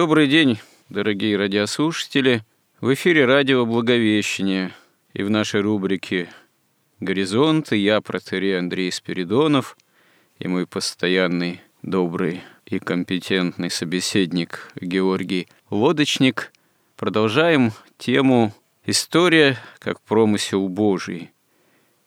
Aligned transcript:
Добрый 0.00 0.28
день, 0.28 0.58
дорогие 0.88 1.36
радиослушатели. 1.36 2.42
В 2.80 2.94
эфире 2.94 3.26
радио 3.26 3.66
«Благовещение» 3.66 4.72
и 5.12 5.22
в 5.22 5.28
нашей 5.28 5.60
рубрике 5.60 6.30
«Горизонты» 7.00 7.76
я, 7.76 8.00
протерей 8.00 8.58
Андрей 8.58 8.90
Спиридонов, 8.90 9.76
и 10.38 10.48
мой 10.48 10.66
постоянный, 10.66 11.60
добрый 11.82 12.40
и 12.64 12.78
компетентный 12.78 13.70
собеседник 13.70 14.72
Георгий 14.80 15.48
Лодочник. 15.68 16.50
Продолжаем 16.96 17.72
тему 17.98 18.54
«История 18.86 19.58
как 19.80 20.00
промысел 20.00 20.66
Божий». 20.70 21.30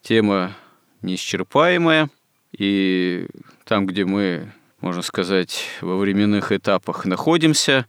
Тема 0.02 0.56
неисчерпаемая, 1.00 2.10
и 2.50 3.28
там, 3.64 3.86
где 3.86 4.04
мы 4.04 4.52
можно 4.84 5.00
сказать, 5.00 5.64
во 5.80 5.96
временных 5.96 6.52
этапах 6.52 7.06
находимся. 7.06 7.86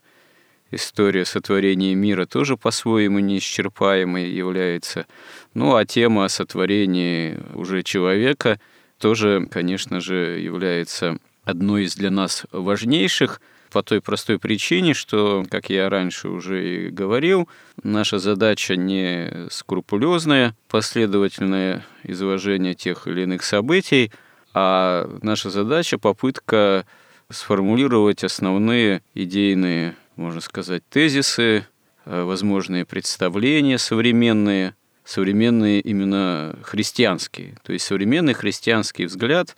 История 0.72 1.26
сотворения 1.26 1.94
мира 1.94 2.26
тоже 2.26 2.56
по-своему 2.56 3.20
неисчерпаемой 3.20 4.32
является. 4.32 5.06
Ну 5.54 5.76
а 5.76 5.84
тема 5.86 6.24
о 6.24 6.30
сотворении 6.30 7.38
уже 7.54 7.84
человека 7.84 8.62
тоже, 8.98 9.46
конечно 9.52 10.00
же, 10.00 10.40
является 10.40 11.18
одной 11.44 11.84
из 11.84 11.96
для 11.96 12.12
нас 12.12 12.46
важнейших 12.54 13.42
по 13.74 13.84
той 13.84 14.00
простой 14.00 14.40
причине, 14.40 14.94
что, 14.94 15.44
как 15.52 15.70
я 15.70 15.90
раньше 15.90 16.30
уже 16.30 16.88
и 16.88 16.90
говорил, 16.90 17.50
наша 17.84 18.20
задача 18.20 18.78
не 18.78 19.50
скрупулезное, 19.52 20.56
последовательное 20.70 21.86
изложение 22.04 22.74
тех 22.74 23.06
или 23.06 23.24
иных 23.24 23.44
событий, 23.44 24.14
а 24.58 25.10
наша 25.22 25.50
задача– 25.50 25.98
попытка 26.00 26.86
сформулировать 27.30 28.24
основные 28.24 29.02
идейные, 29.14 29.96
можно 30.16 30.40
сказать, 30.40 30.82
тезисы, 30.90 31.68
э, 32.06 32.24
возможные 32.24 32.86
представления 32.86 33.78
современные, 33.78 34.74
современные 35.04 35.82
именно 35.82 36.58
христианские. 36.64 37.58
То 37.64 37.74
есть 37.74 37.86
современный 37.86 38.34
христианский 38.34 39.08
взгляд 39.08 39.58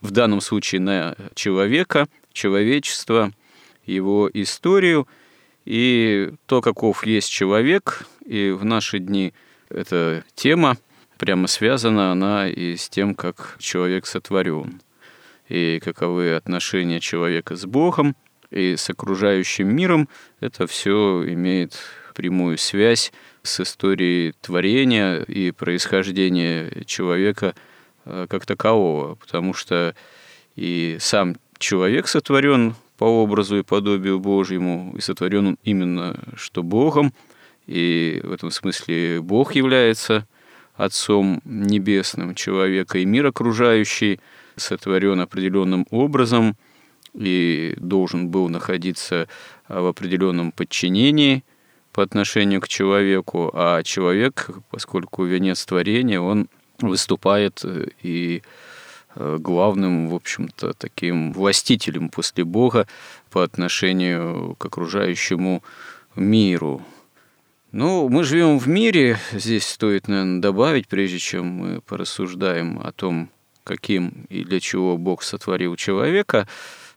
в 0.00 0.12
данном 0.12 0.40
случае 0.40 0.82
на 0.82 1.16
человека, 1.34 2.06
человечество, 2.32 3.32
его 3.86 4.30
историю 4.32 5.08
и 5.64 6.32
то, 6.46 6.60
каков 6.60 7.04
есть 7.04 7.28
человек. 7.28 8.06
И 8.24 8.50
в 8.50 8.64
наши 8.64 9.00
дни 9.00 9.34
эта 9.68 10.22
тема– 10.36 10.76
прямо 11.18 11.48
связана 11.48 12.12
она 12.12 12.48
и 12.48 12.76
с 12.76 12.88
тем, 12.88 13.14
как 13.14 13.56
человек 13.58 14.06
сотворен, 14.06 14.80
и 15.48 15.80
каковы 15.82 16.34
отношения 16.34 17.00
человека 17.00 17.56
с 17.56 17.66
Богом 17.66 18.16
и 18.50 18.76
с 18.76 18.88
окружающим 18.88 19.74
миром. 19.74 20.08
Это 20.40 20.66
все 20.66 21.24
имеет 21.28 21.78
прямую 22.14 22.56
связь 22.58 23.12
с 23.42 23.60
историей 23.60 24.34
творения 24.40 25.20
и 25.22 25.50
происхождения 25.50 26.84
человека 26.84 27.54
э, 28.04 28.26
как 28.28 28.46
такового, 28.46 29.14
потому 29.16 29.54
что 29.54 29.94
и 30.56 30.96
сам 31.00 31.36
человек 31.58 32.08
сотворен 32.08 32.74
по 32.96 33.04
образу 33.04 33.58
и 33.58 33.62
подобию 33.62 34.18
Божьему, 34.18 34.92
и 34.96 35.00
сотворен 35.00 35.46
он 35.46 35.58
именно 35.62 36.18
что 36.36 36.62
Богом, 36.62 37.14
и 37.66 38.20
в 38.24 38.32
этом 38.32 38.50
смысле 38.50 39.20
Бог 39.20 39.54
является 39.54 40.26
Отцом 40.78 41.42
Небесным 41.44 42.34
человека, 42.36 42.98
и 42.98 43.04
мир 43.04 43.26
окружающий 43.26 44.20
сотворен 44.56 45.20
определенным 45.20 45.86
образом 45.90 46.56
и 47.14 47.74
должен 47.78 48.28
был 48.28 48.48
находиться 48.48 49.28
в 49.68 49.86
определенном 49.86 50.52
подчинении 50.52 51.44
по 51.92 52.04
отношению 52.04 52.60
к 52.60 52.68
человеку, 52.68 53.50
а 53.54 53.82
человек, 53.82 54.50
поскольку 54.70 55.24
венец 55.24 55.66
творения, 55.66 56.20
он 56.20 56.48
выступает 56.80 57.60
э, 57.64 57.88
и 58.02 58.42
э, 59.16 59.36
главным, 59.40 60.08
в 60.08 60.14
общем-то, 60.14 60.74
таким 60.74 61.32
властителем 61.32 62.08
после 62.08 62.44
Бога 62.44 62.86
по 63.30 63.42
отношению 63.42 64.54
к 64.58 64.64
окружающему 64.64 65.64
миру. 66.14 66.82
Ну, 67.70 68.08
мы 68.08 68.24
живем 68.24 68.58
в 68.58 68.66
мире, 68.66 69.18
здесь 69.32 69.66
стоит, 69.66 70.08
наверное, 70.08 70.40
добавить, 70.40 70.88
прежде 70.88 71.18
чем 71.18 71.46
мы 71.48 71.80
порассуждаем 71.82 72.80
о 72.82 72.92
том, 72.92 73.28
каким 73.62 74.24
и 74.30 74.42
для 74.42 74.58
чего 74.58 74.96
Бог 74.96 75.22
сотворил 75.22 75.76
человека, 75.76 76.48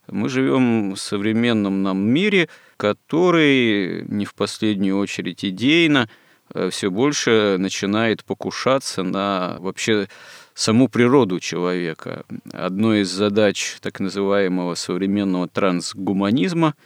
мы 0.07 0.29
живем 0.29 0.93
в 0.93 0.97
современном 0.97 1.83
нам 1.83 1.99
мире, 1.99 2.47
который 2.77 4.05
не 4.07 4.23
в 4.23 4.33
последнюю 4.33 4.97
очередь 4.97 5.43
идейно 5.43 6.07
э, 6.53 6.69
все 6.69 6.89
больше 6.89 7.57
начинает 7.59 8.23
покушаться 8.23 9.03
на 9.03 9.57
вообще 9.59 10.07
саму 10.53 10.87
природу 10.87 11.41
человека. 11.41 12.23
Одной 12.53 13.01
из 13.01 13.09
задач 13.09 13.75
так 13.81 13.99
называемого 13.99 14.75
современного 14.75 15.49
трансгуманизма– 15.49 16.75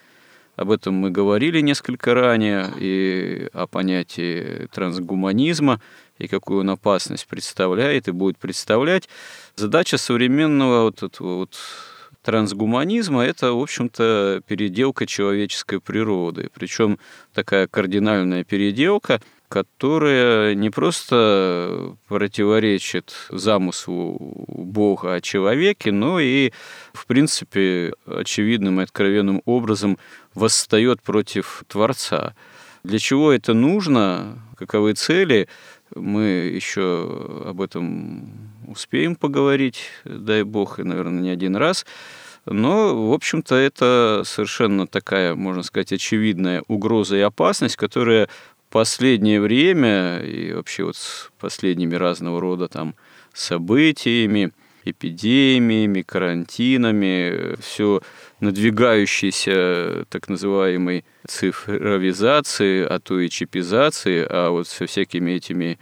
об 0.56 0.72
этом 0.72 0.96
мы 0.96 1.12
говорили 1.12 1.62
несколько 1.62 2.14
ранее, 2.14 2.72
и 2.80 3.50
о 3.54 3.68
понятии 3.68 4.68
трансгуманизма, 4.74 5.82
и 6.18 6.28
какую 6.28 6.62
он 6.62 6.70
опасность 6.70 7.28
представляет 7.28 8.08
и 8.08 8.12
будет 8.12 8.38
представлять. 8.38 9.10
Задача 9.56 9.98
современного 9.98 10.84
вот 10.84 11.04
этого 11.04 11.36
вот 11.38 11.58
трансгуманизма– 12.24 13.24
это, 13.26 13.54
в 13.54 13.62
общем-то, 13.62 14.42
переделка 14.48 15.06
человеческой 15.06 15.80
природы. 15.80 16.50
Причем 16.54 17.00
такая 17.34 17.68
кардинальная 17.68 18.44
переделка, 18.44 19.22
которая 19.48 20.56
не 20.56 20.70
просто 20.72 21.96
противоречит 22.08 23.14
замыслу 23.30 24.18
Бога 24.48 25.14
о 25.14 25.22
человеке, 25.22 25.92
но 25.92 26.20
и, 26.20 26.52
в 26.94 27.06
принципе, 27.06 27.94
очевидным 28.08 28.80
и 28.80 28.84
откровенным 28.84 29.42
образом 29.46 30.00
восстает 30.36 31.02
против 31.02 31.64
Творца. 31.68 32.36
Для 32.84 33.00
чего 33.00 33.32
это 33.32 33.54
нужно, 33.54 34.40
каковы 34.58 34.94
цели, 34.94 35.48
мы 35.96 36.24
еще 36.24 37.44
об 37.46 37.62
этом 37.62 38.30
успеем 38.68 39.16
поговорить, 39.16 39.80
дай 40.04 40.44
бог, 40.44 40.80
и, 40.80 40.84
наверное, 40.84 41.22
не 41.22 41.30
один 41.30 41.56
раз. 41.56 41.86
Но, 42.46 43.10
в 43.10 43.14
общем-то, 43.14 43.56
это 43.56 44.22
совершенно 44.24 44.86
такая, 44.86 45.34
можно 45.34 45.64
сказать, 45.64 45.94
очевидная 45.94 46.64
угроза 46.68 47.18
и 47.18 47.22
опасность, 47.22 47.76
которая 47.76 48.28
в 48.68 48.72
последнее 48.72 49.42
время 49.42 50.20
и 50.20 50.54
вообще 50.54 50.84
вот 50.84 50.96
с 50.96 51.32
последними 51.40 51.96
разного 51.96 52.40
рода 52.40 52.68
там 52.68 52.94
событиями, 53.34 54.52
эпидемиями, 54.86 56.02
карантинами, 56.02 57.56
все 57.60 58.02
надвигающейся 58.40 60.06
так 60.10 60.30
называемой 60.30 61.06
цифровизации, 61.28 62.84
а 62.84 63.00
то 63.00 63.20
и 63.20 63.30
чипизации, 63.30 64.26
а 64.30 64.52
вот 64.52 64.68
со 64.68 64.86
всякими 64.86 65.32
этими 65.32 65.80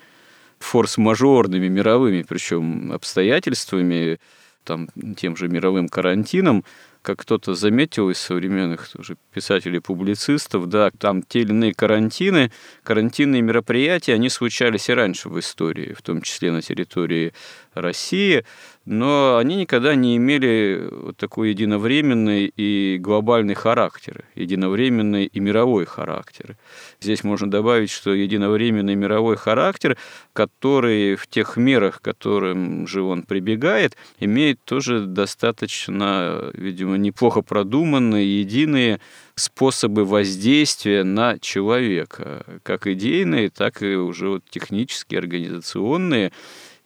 форс-мажорными 0.60 1.68
мировыми, 1.68 2.26
причем 2.28 2.92
обстоятельствами, 2.94 4.20
там, 4.64 4.88
тем 5.18 5.36
же 5.36 5.50
мировым 5.50 5.90
карантином, 5.90 6.64
как 7.02 7.20
кто-то 7.20 7.54
заметил 7.54 8.10
из 8.10 8.18
современных 8.18 8.88
тоже 8.88 9.18
писателей-публицистов, 9.34 10.70
да, 10.70 10.90
там 10.90 11.22
те 11.22 11.42
или 11.42 11.50
иные 11.50 11.74
карантины, 11.74 12.50
карантинные 12.84 13.42
мероприятия, 13.42 14.14
они 14.14 14.30
случались 14.30 14.90
и 14.90 14.94
раньше 14.94 15.28
в 15.28 15.38
истории, 15.38 15.94
в 15.94 16.02
том 16.02 16.22
числе 16.22 16.54
на 16.54 16.62
территории 16.62 17.34
России, 17.76 18.46
но 18.86 19.38
они 19.38 19.56
никогда 19.56 19.96
не 19.96 20.18
имели 20.18 20.90
вот 20.92 21.18
такой 21.18 21.52
единовременный 21.52 22.52
и 22.56 22.98
глобальный 23.00 23.54
характер, 23.54 24.26
единовременный 24.36 25.26
и 25.26 25.40
мировой 25.40 25.86
характер. 25.86 26.58
Здесь 27.00 27.24
можно 27.24 27.50
добавить, 27.50 27.92
что 27.92 28.14
единовременный 28.14 28.96
мировой 28.96 29.38
характер, 29.38 29.98
который 30.34 31.16
в 31.16 31.28
тех 31.28 31.56
мерах, 31.56 32.02
к 32.02 32.04
которым 32.04 32.86
же 32.88 33.02
он 33.04 33.24
прибегает, 33.24 33.96
имеет 34.20 34.60
тоже 34.66 35.06
достаточно, 35.06 36.52
видимо, 36.54 36.98
неплохо 36.98 37.42
продуманные, 37.42 38.42
единые 38.42 39.00
способы 39.36 40.06
воздействия 40.06 41.04
на 41.04 41.40
человека, 41.40 42.46
как 42.64 42.88
идейные, 42.88 43.50
так 43.50 43.82
и 43.82 43.96
уже 43.96 44.30
вот 44.30 44.44
технические, 44.50 45.20
организационные. 45.20 46.32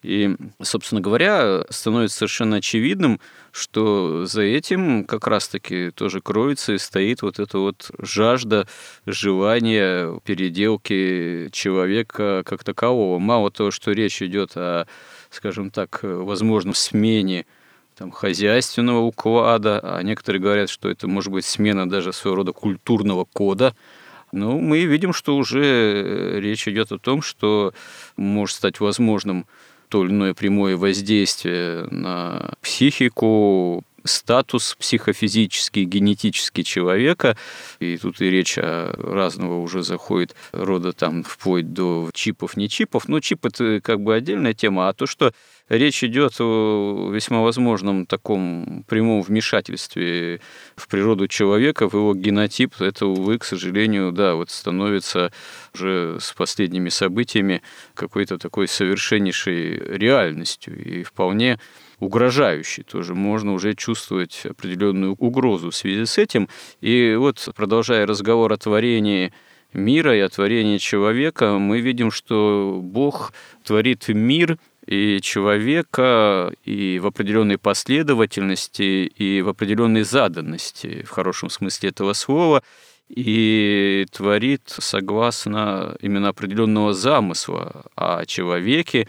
И, 0.03 0.35
собственно 0.61 1.01
говоря, 1.01 1.65
становится 1.69 2.17
совершенно 2.19 2.57
очевидным, 2.57 3.19
что 3.51 4.25
за 4.25 4.43
этим 4.43 5.03
как 5.05 5.25
раз-таки 5.27 5.89
тоже 5.91 6.21
кроется 6.21 6.73
и 6.73 6.77
стоит 6.77 7.23
вот 7.23 7.39
эта 7.39 7.57
вот 7.57 7.89
жажда, 7.99 8.67
желание 9.07 10.19
переделки 10.23 11.49
человека 11.51 12.43
как 12.45 12.63
такового. 12.63 13.17
Мало 13.17 13.49
того, 13.49 13.71
что 13.71 13.91
речь 13.91 14.21
идет 14.21 14.51
о, 14.55 14.85
скажем 15.31 15.71
так, 15.71 15.99
возможном 16.03 16.75
смене 16.75 17.47
там, 17.97 18.11
хозяйственного 18.11 18.99
уклада, 18.99 19.79
а 19.81 20.03
некоторые 20.03 20.39
говорят, 20.39 20.69
что 20.69 20.89
это 20.89 21.07
может 21.07 21.31
быть 21.31 21.45
смена 21.45 21.89
даже 21.89 22.13
своего 22.13 22.37
рода 22.37 22.53
культурного 22.53 23.25
кода. 23.25 23.75
Но 24.31 24.59
мы 24.59 24.85
видим, 24.85 25.13
что 25.13 25.35
уже 25.35 26.39
речь 26.39 26.67
идет 26.67 26.91
о 26.91 26.99
том, 26.99 27.23
что 27.23 27.73
может 28.15 28.57
стать 28.57 28.79
возможным 28.79 29.47
то 29.89 30.03
или 30.03 30.11
иное 30.11 30.33
прямое 30.33 30.77
воздействие 30.77 31.87
на 31.91 32.53
психику, 32.61 33.83
статус 34.07 34.75
психофизический, 34.79 35.83
генетический 35.83 36.63
человека. 36.63 37.37
И 37.79 37.97
тут 37.97 38.21
и 38.21 38.29
речь 38.29 38.57
о 38.57 38.93
разного 38.97 39.61
уже 39.61 39.83
заходит 39.83 40.35
рода 40.51 40.93
там 40.93 41.23
вплоть 41.23 41.73
до 41.73 42.09
чипов, 42.13 42.57
не 42.57 42.69
чипов. 42.69 43.07
Но 43.07 43.19
чип 43.19 43.45
это 43.45 43.81
как 43.81 44.01
бы 44.01 44.15
отдельная 44.15 44.53
тема, 44.53 44.89
а 44.89 44.93
то, 44.93 45.05
что 45.05 45.33
Речь 45.69 46.01
идет 46.01 46.39
о 46.39 47.11
весьма 47.13 47.41
возможном 47.41 48.05
таком 48.05 48.85
прямом 48.87 49.21
вмешательстве 49.21 50.39
в 50.77 50.87
природу 50.87 51.27
человека, 51.27 51.89
в 51.89 51.93
его 51.93 52.15
генотип. 52.15 52.79
Это, 52.79 53.05
увы, 53.05 53.37
к 53.37 53.43
сожалению, 53.43 54.13
да, 54.13 54.35
вот 54.35 54.49
становится 54.49 55.33
уже 55.73 56.19
с 56.21 56.31
последними 56.31 56.87
событиями 56.87 57.61
какой-то 57.95 58.37
такой 58.37 58.69
совершеннейшей 58.69 59.77
реальностью 59.97 60.81
и 60.81 61.03
вполне 61.03 61.59
угрожающий 61.99 62.83
тоже. 62.83 63.15
Можно 63.15 63.53
уже 63.53 63.73
чувствовать 63.73 64.45
определенную 64.45 65.13
угрозу 65.13 65.71
в 65.71 65.75
связи 65.75 66.05
с 66.05 66.17
этим. 66.17 66.47
И 66.81 67.15
вот, 67.17 67.49
продолжая 67.55 68.05
разговор 68.05 68.53
о 68.53 68.57
творении 68.57 69.33
мира 69.73 70.15
и 70.15 70.19
о 70.19 70.29
творении 70.29 70.77
человека, 70.77 71.57
мы 71.57 71.81
видим, 71.81 72.11
что 72.11 72.79
Бог 72.81 73.33
творит 73.63 74.07
мир 74.07 74.57
и 74.85 75.19
человека 75.21 76.53
и 76.63 76.99
в 76.99 77.07
определенной 77.07 77.57
последовательности, 77.57 79.11
и 79.17 79.41
в 79.41 79.49
определенной 79.49 80.03
заданности, 80.03 81.03
в 81.03 81.09
хорошем 81.09 81.49
смысле 81.49 81.89
этого 81.89 82.13
слова, 82.13 82.63
и 83.09 84.05
творит 84.11 84.63
согласно 84.67 85.95
именно 86.01 86.29
определенного 86.29 86.93
замысла 86.93 87.85
о 87.95 88.25
человеке 88.25 89.07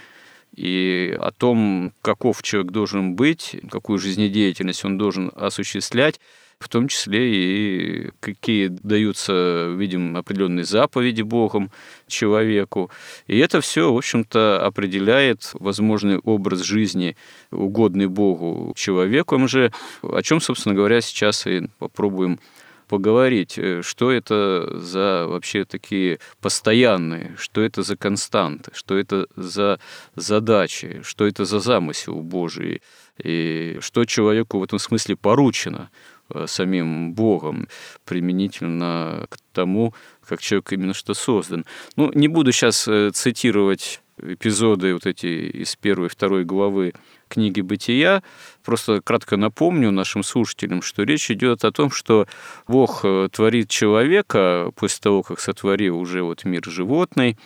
и 0.59 1.17
о 1.21 1.31
том, 1.31 1.93
каков 2.03 2.43
человек 2.43 2.73
должен 2.73 3.15
быть, 3.15 3.57
какую 3.71 4.01
жизнедеятельность 4.01 4.85
он 4.85 4.99
должен 4.99 5.31
осуществлять, 5.37 6.19
в 6.59 6.69
том 6.69 6.89
числе 6.89 7.21
и 7.31 8.11
какие 8.19 8.67
даются, 8.67 9.73
видим, 9.77 10.17
определенные 10.17 10.65
заповеди 10.65 11.23
Богом 11.23 11.71
человеку. 12.09 12.91
И 13.29 13.39
это 13.39 13.61
все, 13.61 13.93
в 13.93 13.97
общем-то, 13.97 14.67
определяет 14.67 15.51
возможный 15.55 16.19
образ 16.19 16.63
жизни, 16.63 17.17
угодный 17.53 18.09
Богу 18.09 18.75
человеком 18.77 19.47
же, 19.47 19.71
о 20.03 20.23
чем, 20.23 20.41
собственно 20.41 20.75
говоря, 20.75 21.01
сейчас 21.01 21.47
и 21.47 21.69
попробуем 21.79 22.41
поговорить, 22.89 23.59
что 23.83 24.11
это 24.11 24.79
за 24.79 25.27
вообще 25.29 25.65
такие 25.65 26.19
постоянные, 26.41 27.35
что 27.39 27.61
это 27.61 27.83
за 27.83 27.97
константы, 27.97 28.71
что 28.75 28.97
это 28.97 29.27
за 29.37 29.79
задачи, 30.17 31.03
что 31.05 31.27
это 31.27 31.45
за 31.45 31.61
замысел 31.61 32.21
Божий, 32.23 32.83
и 33.23 33.79
что 33.81 34.05
человеку 34.05 34.59
в 34.59 34.65
этом 34.65 34.79
смысле 34.79 35.17
поручено 35.17 35.91
Э, 36.31 36.47
самим 36.47 37.15
Богом 37.15 37.69
применительно 38.05 39.27
к 39.31 39.39
тому, 39.53 39.95
как 40.27 40.41
человек 40.41 40.73
именно 40.73 40.93
что 40.93 41.15
создан. 41.15 41.65
Ну, 41.97 42.11
не 42.15 42.29
буду 42.29 42.53
сейчас 42.53 42.87
э, 42.87 43.11
цитировать 43.15 44.03
эпизоды 44.23 44.95
вот 44.95 45.07
эти 45.07 45.27
из 45.27 45.77
первой 45.77 46.07
и 46.07 46.11
второй 46.11 46.45
главы 46.45 46.95
книги 47.29 47.61
«Бытия». 47.61 48.23
Просто 48.65 49.01
кратко 49.03 49.37
напомню 49.37 49.91
нашим 49.91 50.23
слушателям, 50.23 50.83
что 50.83 51.03
речь 51.03 51.31
идет 51.31 51.65
о 51.65 51.73
том, 51.73 51.91
что 51.91 52.27
Бог 52.67 53.01
э, 53.05 53.29
творит 53.33 53.69
человека 53.69 54.71
после 54.75 55.01
того, 55.01 55.23
как 55.23 55.41
сотворил 55.41 55.99
уже 55.99 56.23
вот 56.23 56.45
мир 56.45 56.65
животный, 56.65 57.39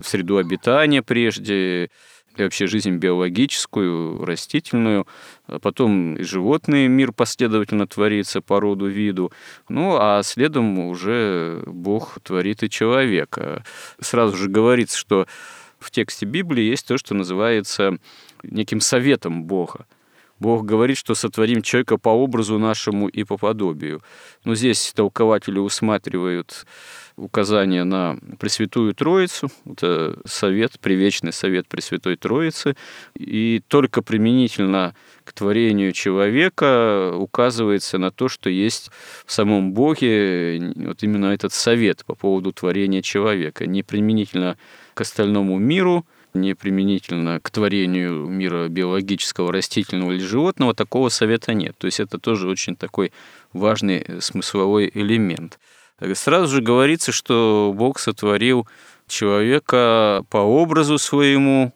среду 0.00 0.38
обитания 0.38 1.02
прежде, 1.02 1.90
и 2.36 2.42
вообще 2.42 2.66
жизнь 2.66 2.96
биологическую, 2.96 4.24
растительную, 4.24 5.06
а 5.46 5.58
потом 5.58 6.16
и 6.16 6.22
животный 6.22 6.86
мир 6.86 7.12
последовательно 7.12 7.86
творится 7.86 8.40
по 8.40 8.60
роду 8.60 8.86
виду, 8.86 9.32
ну 9.68 9.96
а 9.98 10.22
следом 10.22 10.78
уже 10.78 11.62
Бог 11.66 12.18
творит 12.22 12.62
и 12.62 12.70
человека. 12.70 13.64
Сразу 14.00 14.36
же 14.36 14.48
говорится, 14.48 14.96
что 14.96 15.26
в 15.80 15.90
тексте 15.90 16.26
Библии 16.26 16.64
есть 16.64 16.86
то, 16.86 16.96
что 16.98 17.14
называется 17.14 17.98
неким 18.42 18.80
советом 18.80 19.44
Бога. 19.44 19.86
Бог 20.40 20.64
говорит, 20.64 20.96
что 20.96 21.14
сотворим 21.14 21.60
человека 21.60 21.98
по 21.98 22.08
образу 22.08 22.58
нашему 22.58 23.08
и 23.08 23.24
по 23.24 23.36
подобию. 23.36 24.02
Но 24.44 24.54
здесь 24.54 24.92
толкователи 24.96 25.58
усматривают 25.58 26.64
указание 27.16 27.84
на 27.84 28.16
Пресвятую 28.38 28.94
Троицу, 28.94 29.50
это 29.66 30.18
совет, 30.24 30.80
привечный 30.80 31.34
совет 31.34 31.68
Пресвятой 31.68 32.16
Троицы, 32.16 32.74
и 33.14 33.62
только 33.68 34.00
применительно 34.00 34.94
к 35.24 35.34
творению 35.34 35.92
человека 35.92 37.12
указывается 37.14 37.98
на 37.98 38.10
то, 38.10 38.28
что 38.28 38.48
есть 38.48 38.90
в 39.26 39.32
самом 39.32 39.72
Боге 39.72 40.72
вот 40.74 41.02
именно 41.02 41.26
этот 41.26 41.52
совет 41.52 42.06
по 42.06 42.14
поводу 42.14 42.52
творения 42.52 43.02
человека, 43.02 43.66
не 43.66 43.82
применительно 43.82 44.56
остальному 45.00 45.58
миру, 45.58 46.06
не 46.34 46.54
применительно 46.54 47.40
к 47.40 47.50
творению 47.50 48.26
мира 48.26 48.68
биологического, 48.68 49.52
растительного 49.52 50.12
или 50.12 50.22
животного, 50.22 50.74
такого 50.74 51.08
совета 51.08 51.54
нет. 51.54 51.76
То 51.78 51.86
есть 51.86 52.00
это 52.00 52.18
тоже 52.18 52.48
очень 52.48 52.76
такой 52.76 53.12
важный 53.52 54.04
смысловой 54.20 54.90
элемент. 54.94 55.58
Сразу 56.14 56.56
же 56.56 56.62
говорится, 56.62 57.12
что 57.12 57.72
Бог 57.74 57.98
сотворил 57.98 58.66
человека 59.06 60.24
по 60.30 60.38
образу 60.38 60.98
своему, 60.98 61.74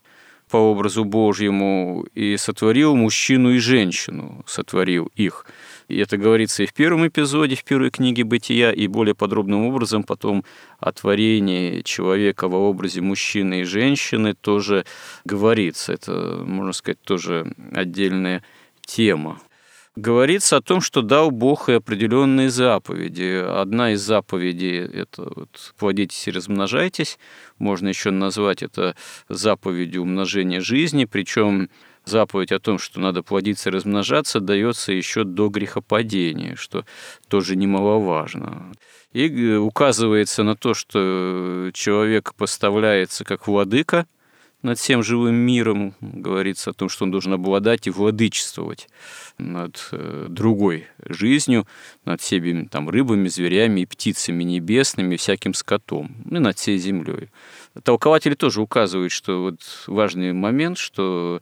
по 0.49 0.57
образу 0.57 1.05
Божьему, 1.05 2.07
и 2.15 2.37
сотворил 2.37 2.95
мужчину 2.95 3.51
и 3.51 3.59
женщину, 3.59 4.45
сотворил 4.47 5.11
их. 5.17 5.47
И 5.89 5.99
это 5.99 6.17
говорится 6.17 6.63
и 6.63 6.67
в 6.67 6.73
первом 6.73 7.07
эпизоде, 7.07 7.57
в 7.57 7.65
первой 7.65 7.91
книге 7.91 8.25
«Бытия», 8.25 8.73
и 8.73 8.87
более 8.87 9.15
подробным 9.15 9.67
образом 9.67 10.03
потом 10.03 10.45
о 10.79 10.93
творении 10.93 11.83
человека 11.83 12.49
во 12.49 12.59
образе 12.59 13.01
мужчины 13.01 13.61
и 13.61 13.65
женщины 13.65 14.35
тоже 14.35 14.85
говорится. 15.25 15.93
Это, 15.93 16.43
можно 16.45 16.73
сказать, 16.73 17.01
тоже 17.03 17.53
отдельная 17.73 18.43
тема 18.87 19.41
говорится 19.97 20.57
о 20.57 20.61
том, 20.61 20.81
что 20.81 21.03
дал 21.03 21.31
Бог 21.31 21.69
и 21.69 21.75
определенные 21.75 22.51
заповеди. 22.51 23.45
Одна 23.47 23.93
из 23.93 24.01
заповедей– 24.01 24.79
это 24.93 25.23
вот, 25.35 25.75
плодитесь 25.79 26.27
и 26.27 26.33
размножайтесь. 26.33 27.19
Можно 27.59 27.89
еще 27.89 28.11
назвать 28.11 28.63
это 28.63 28.97
заповедью 29.29 30.03
умножения 30.03 30.61
жизни, 30.61 31.05
причем 31.05 31.69
заповедь 32.05 32.53
о 32.53 32.61
том, 32.61 32.79
что 32.79 33.01
надо 33.01 33.23
плодиться 33.23 33.71
и 33.71 33.73
размножаться, 33.73 34.41
дается 34.41 34.93
еще 34.93 35.25
до 35.25 35.49
грехопадения, 35.49 36.57
что 36.57 36.85
тоже 37.29 37.57
немаловажно. 37.57 38.73
И 39.13 39.55
указывается 39.55 40.43
на 40.43 40.57
то, 40.57 40.75
что 40.75 41.71
человек 41.73 42.35
поставляется 42.35 43.25
как 43.25 43.47
владыка 43.47 44.07
над 44.65 44.79
всем 44.79 45.03
живым 45.03 45.35
миром, 45.35 45.95
говорится 46.01 46.71
о 46.71 46.73
том, 46.73 46.89
что 46.89 47.05
он 47.05 47.11
должен 47.11 47.35
обладать 47.35 47.87
и 47.87 47.91
владычествовать 47.91 48.89
над 49.37 49.89
э, 49.93 50.27
другой 50.31 50.87
жизнью, 51.07 51.67
над 52.07 52.23
всеми 52.23 52.65
там, 52.65 52.89
рыбами, 52.89 53.29
зверями 53.29 53.83
и 53.83 53.87
птицами 53.87 54.43
небесными, 54.43 55.17
всяким 55.17 55.53
скотом, 55.53 56.17
и 56.31 56.39
над 56.39 56.59
всей 56.59 56.79
землей. 56.79 57.29
Толкователи 57.83 58.35
тоже 58.35 58.61
указывают, 58.61 59.11
что 59.11 59.43
вот 59.43 59.61
важный 59.89 60.33
момент, 60.33 60.79
что 60.79 61.41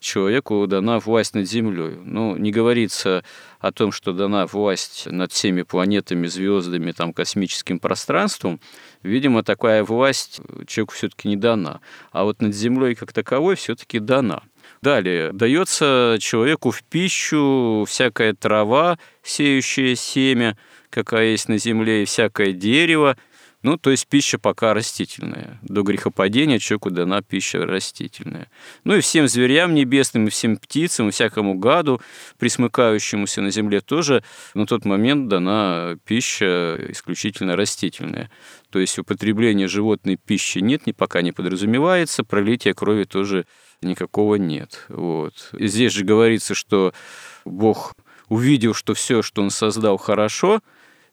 человеку 0.00 0.66
дана 0.66 0.98
власть 0.98 1.34
над 1.34 1.46
землей. 1.46 1.96
Но 2.02 2.38
не 2.38 2.52
говорится 2.52 3.22
о 3.60 3.70
том, 3.70 3.92
что 3.92 4.12
дана 4.12 4.46
власть 4.46 5.06
над 5.06 5.32
всеми 5.32 5.62
планетами, 5.62 6.26
звездами, 6.26 6.92
там, 6.92 7.12
космическим 7.12 7.78
пространством. 7.78 8.60
Видимо, 9.02 9.42
такая 9.42 9.84
власть 9.84 10.40
человеку 10.66 10.94
все-таки 10.94 11.28
не 11.28 11.36
дана. 11.36 11.80
А 12.12 12.24
вот 12.24 12.40
над 12.40 12.54
землей 12.54 12.94
как 12.94 13.12
таковой 13.12 13.56
все-таки 13.56 13.98
дана. 13.98 14.42
Далее, 14.80 15.32
дается 15.32 16.16
человеку 16.20 16.70
в 16.70 16.82
пищу 16.82 17.84
всякая 17.86 18.34
трава, 18.34 18.98
сеющая 19.22 19.94
семя, 19.94 20.56
какая 20.90 21.32
есть 21.32 21.48
на 21.48 21.58
земле, 21.58 22.02
и 22.02 22.04
всякое 22.06 22.52
дерево, 22.52 23.16
ну, 23.64 23.78
то 23.78 23.90
есть 23.90 24.06
пища 24.06 24.38
пока 24.38 24.74
растительная. 24.74 25.58
До 25.62 25.82
грехопадения 25.82 26.58
человеку 26.58 26.90
дана 26.90 27.22
пища 27.22 27.64
растительная. 27.64 28.50
Ну 28.84 28.94
и 28.94 29.00
всем 29.00 29.26
зверям 29.26 29.74
небесным, 29.74 30.26
и 30.26 30.30
всем 30.30 30.58
птицам, 30.58 31.08
и 31.08 31.10
всякому 31.10 31.54
гаду, 31.54 32.02
присмыкающемуся 32.38 33.40
на 33.40 33.50
земле, 33.50 33.80
тоже 33.80 34.22
на 34.52 34.66
тот 34.66 34.84
момент 34.84 35.28
дана 35.28 35.96
пища 36.04 36.78
исключительно 36.90 37.56
растительная. 37.56 38.30
То 38.68 38.80
есть 38.80 38.98
употребление 38.98 39.66
животной 39.66 40.16
пищи 40.16 40.58
нет, 40.58 40.86
ни 40.86 40.92
пока 40.92 41.22
не 41.22 41.32
подразумевается, 41.32 42.22
пролития 42.22 42.74
крови 42.74 43.04
тоже 43.04 43.46
никакого 43.80 44.34
нет. 44.34 44.84
Вот. 44.88 45.48
Здесь 45.54 45.92
же 45.92 46.04
говорится, 46.04 46.54
что 46.54 46.92
Бог 47.46 47.94
увидел, 48.28 48.74
что 48.74 48.92
все, 48.92 49.22
что 49.22 49.42
он 49.42 49.48
создал, 49.48 49.96
хорошо, 49.96 50.60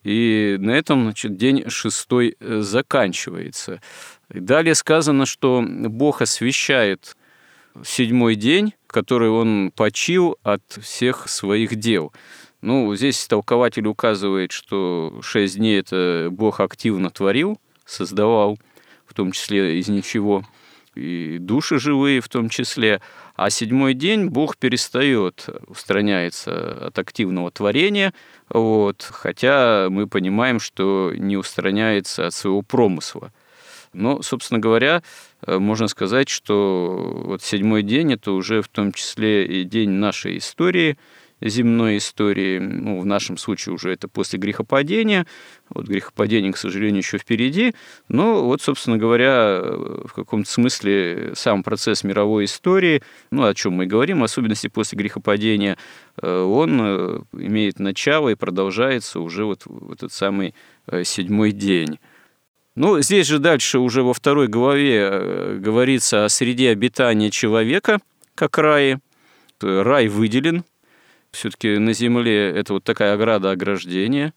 и 0.03 0.57
на 0.59 0.71
этом 0.71 1.03
значит, 1.03 1.37
день 1.37 1.69
шестой 1.69 2.35
э, 2.39 2.61
заканчивается. 2.61 3.81
Далее 4.29 4.75
сказано, 4.75 5.25
что 5.25 5.63
Бог 5.65 6.21
освящает 6.21 7.15
седьмой 7.83 8.35
день, 8.35 8.73
который 8.87 9.29
он 9.29 9.71
почил 9.75 10.37
от 10.43 10.63
всех 10.81 11.29
своих 11.29 11.75
дел. 11.75 12.11
Ну, 12.61 12.93
здесь 12.95 13.25
толкователь 13.27 13.87
указывает, 13.87 14.51
что 14.51 15.19
шесть 15.21 15.57
дней 15.57 15.79
это 15.79 16.29
Бог 16.31 16.59
активно 16.59 17.09
творил, 17.09 17.59
создавал, 17.85 18.59
в 19.05 19.13
том 19.13 19.31
числе 19.31 19.79
из 19.79 19.87
ничего– 19.87 20.43
и 20.95 21.37
души 21.39 21.79
живые 21.79 22.21
в 22.21 22.29
том 22.29 22.49
числе. 22.49 23.01
А 23.35 23.49
седьмой 23.49 23.93
день 23.93 24.27
Бог 24.27 24.57
перестает, 24.57 25.47
устраняется 25.67 26.87
от 26.87 26.99
активного 26.99 27.51
творения, 27.51 28.13
вот, 28.49 29.07
хотя 29.09 29.87
мы 29.89 30.07
понимаем, 30.07 30.59
что 30.59 31.13
не 31.15 31.37
устраняется 31.37 32.27
от 32.27 32.33
своего 32.33 32.61
промысла. 32.61 33.31
Но, 33.93 34.21
собственно 34.21 34.59
говоря, 34.59 35.03
можно 35.45 35.87
сказать, 35.87 36.29
что 36.29 37.23
вот 37.25 37.41
седьмой 37.41 37.83
день– 37.83 38.13
это 38.13 38.31
уже 38.31 38.61
в 38.61 38.69
том 38.69 38.93
числе 38.93 39.45
и 39.45 39.63
день 39.63 39.89
нашей 39.89 40.37
истории– 40.37 40.97
земной 41.41 41.97
истории. 41.97 42.59
Ну, 42.59 42.99
в 42.99 43.05
нашем 43.05 43.37
случае 43.37 43.73
уже 43.73 43.91
это 43.91 44.07
после 44.07 44.39
грехопадения. 44.39 45.25
Вот 45.69 45.87
грехопадение, 45.87 46.53
к 46.53 46.57
сожалению, 46.57 46.99
еще 46.99 47.17
впереди. 47.17 47.73
Но 48.07 48.43
вот, 48.45 48.61
собственно 48.61 48.97
говоря, 48.97 49.61
в 49.61 50.11
каком-то 50.13 50.49
смысле 50.49 51.31
сам 51.35 51.63
процесс 51.63 52.03
мировой 52.03 52.45
истории, 52.45 53.01
ну, 53.31 53.45
о 53.45 53.53
чем 53.53 53.73
мы 53.73 53.85
говорим, 53.85 54.21
в 54.21 54.23
особенности 54.23 54.67
после 54.67 54.97
грехопадения, 54.97 55.77
э, 56.21 56.41
он 56.41 56.79
э, 56.81 57.19
имеет 57.33 57.79
начало 57.79 58.29
и 58.29 58.35
продолжается 58.35 59.19
уже 59.19 59.45
вот 59.45 59.63
в 59.65 59.91
этот 59.91 60.13
самый 60.13 60.53
э, 60.87 61.03
седьмой 61.03 61.51
день. 61.51 61.99
Ну, 62.75 63.01
здесь 63.01 63.27
же 63.27 63.39
дальше 63.39 63.79
уже 63.79 64.01
во 64.01 64.13
второй 64.13 64.47
главе 64.47 65.57
говорится 65.57 66.23
о 66.23 66.29
среде 66.29 66.69
обитания 66.69 67.29
человека, 67.29 67.99
как 68.33 68.57
рае. 68.57 68.99
Рай 69.61 70.07
выделен 70.07 70.63
все-таки 71.31 71.77
на 71.77 71.93
Земле 71.93 72.49
это 72.49 72.73
вот 72.73 72.83
такая 72.83 73.13
ограда 73.13 73.51
ограждения. 73.51 74.33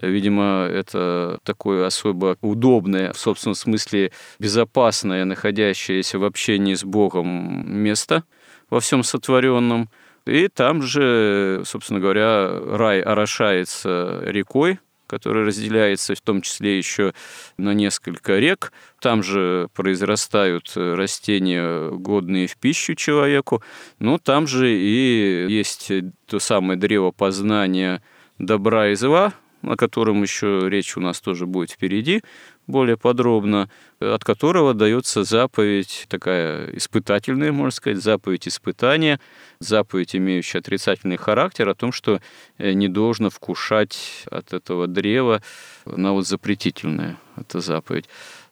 Видимо, 0.00 0.66
это 0.70 1.38
такое 1.44 1.86
особо 1.86 2.36
удобное, 2.40 3.12
в 3.12 3.18
собственном 3.18 3.54
смысле 3.54 4.12
безопасное, 4.38 5.24
находящееся 5.24 6.18
в 6.18 6.24
общении 6.24 6.74
с 6.74 6.84
Богом 6.84 7.70
место 7.70 8.24
во 8.70 8.80
всем 8.80 9.02
сотворенном. 9.02 9.90
И 10.24 10.48
там 10.48 10.82
же, 10.82 11.62
собственно 11.64 12.00
говоря, 12.00 12.48
рай 12.64 13.00
орошается 13.00 14.22
рекой, 14.24 14.78
который 15.12 15.44
разделяется 15.44 16.14
в 16.14 16.22
том 16.22 16.40
числе 16.40 16.78
еще 16.78 17.12
на 17.58 17.74
несколько 17.74 18.38
рек. 18.38 18.72
Там 18.98 19.22
же 19.22 19.68
произрастают 19.74 20.72
растения, 20.74 21.90
годные 21.90 22.46
в 22.46 22.56
пищу 22.56 22.94
человеку. 22.94 23.62
Но 23.98 24.16
там 24.16 24.46
же 24.46 24.74
и 24.74 25.46
есть 25.50 25.92
то 26.26 26.38
самое 26.38 26.78
древо 26.78 27.10
познания 27.10 28.02
добра 28.38 28.88
и 28.88 28.94
зла, 28.94 29.34
о 29.60 29.76
котором 29.76 30.22
еще 30.22 30.62
речь 30.70 30.96
у 30.96 31.00
нас 31.00 31.20
тоже 31.20 31.44
будет 31.44 31.72
впереди 31.72 32.22
более 32.66 32.96
подробно, 32.96 33.68
от 34.00 34.24
которого 34.24 34.74
дается 34.74 35.24
заповедь 35.24 36.06
такая 36.08 36.70
испытательная, 36.76 37.52
можно 37.52 37.70
сказать, 37.70 38.02
заповедь 38.02 38.48
испытания, 38.48 39.20
заповедь, 39.60 40.16
имеющая 40.16 40.58
отрицательный 40.58 41.16
характер, 41.16 41.68
о 41.68 41.74
том, 41.74 41.92
что 41.92 42.20
э, 42.58 42.72
не 42.72 42.88
должно 42.88 43.30
вкушать 43.30 44.24
от 44.30 44.52
этого 44.52 44.86
древа, 44.86 45.42
на 45.86 46.12
вот 46.12 46.26
запретительная 46.26 47.18
эта 47.36 47.60
заповедь. 47.60 48.08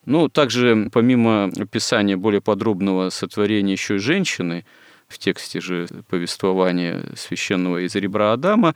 Ну, 0.07 0.29
также 0.29 0.89
помимо 0.93 1.45
описания 1.57 2.17
более 2.17 2.41
подробного 2.41 3.11
сотворения 3.11 3.73
еще 3.73 3.97
и 3.97 3.99
женщины, 3.99 4.65
в 5.11 5.19
тексте 5.19 5.61
же 5.61 5.89
повествования 6.09 7.03
священного 7.17 7.85
из 7.85 7.95
ребра 7.97 8.33
Адама, 8.33 8.75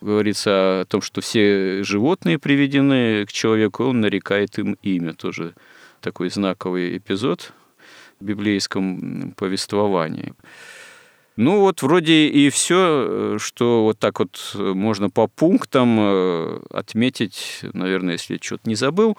говорится 0.00 0.80
о 0.80 0.84
том, 0.84 1.00
что 1.00 1.20
все 1.20 1.84
животные 1.84 2.38
приведены 2.38 3.24
к 3.24 3.32
человеку, 3.32 3.84
он 3.84 4.00
нарекает 4.00 4.58
им 4.58 4.76
имя. 4.82 5.14
Тоже 5.14 5.54
такой 6.00 6.28
знаковый 6.28 6.98
эпизод 6.98 7.52
в 8.18 8.24
библейском 8.24 9.32
повествовании. 9.36 10.34
Ну 11.36 11.60
вот 11.60 11.82
вроде 11.82 12.28
и 12.28 12.50
все, 12.50 13.36
что 13.38 13.84
вот 13.84 13.98
так 13.98 14.18
вот 14.18 14.52
можно 14.54 15.10
по 15.10 15.28
пунктам 15.28 15.98
э, 16.00 16.60
отметить, 16.70 17.60
наверное, 17.74 18.14
если 18.14 18.38
что-то 18.40 18.68
не 18.68 18.74
забыл. 18.74 19.16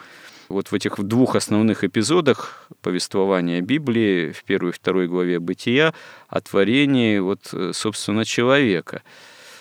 Вот 0.49 0.69
в 0.69 0.73
этих 0.73 0.97
двух 1.03 1.35
основных 1.35 1.83
эпизодах 1.83 2.67
повествования 2.81 3.61
Библии, 3.61 4.31
в 4.31 4.43
первой 4.45 4.69
и 4.69 4.73
второй 4.73 5.07
главе 5.07 5.39
«Бытия», 5.39 5.93
о 6.29 6.39
творении, 6.39 7.19
вот, 7.19 7.49
э, 7.51 7.71
собственно, 7.73 8.23
человека. 8.23 9.01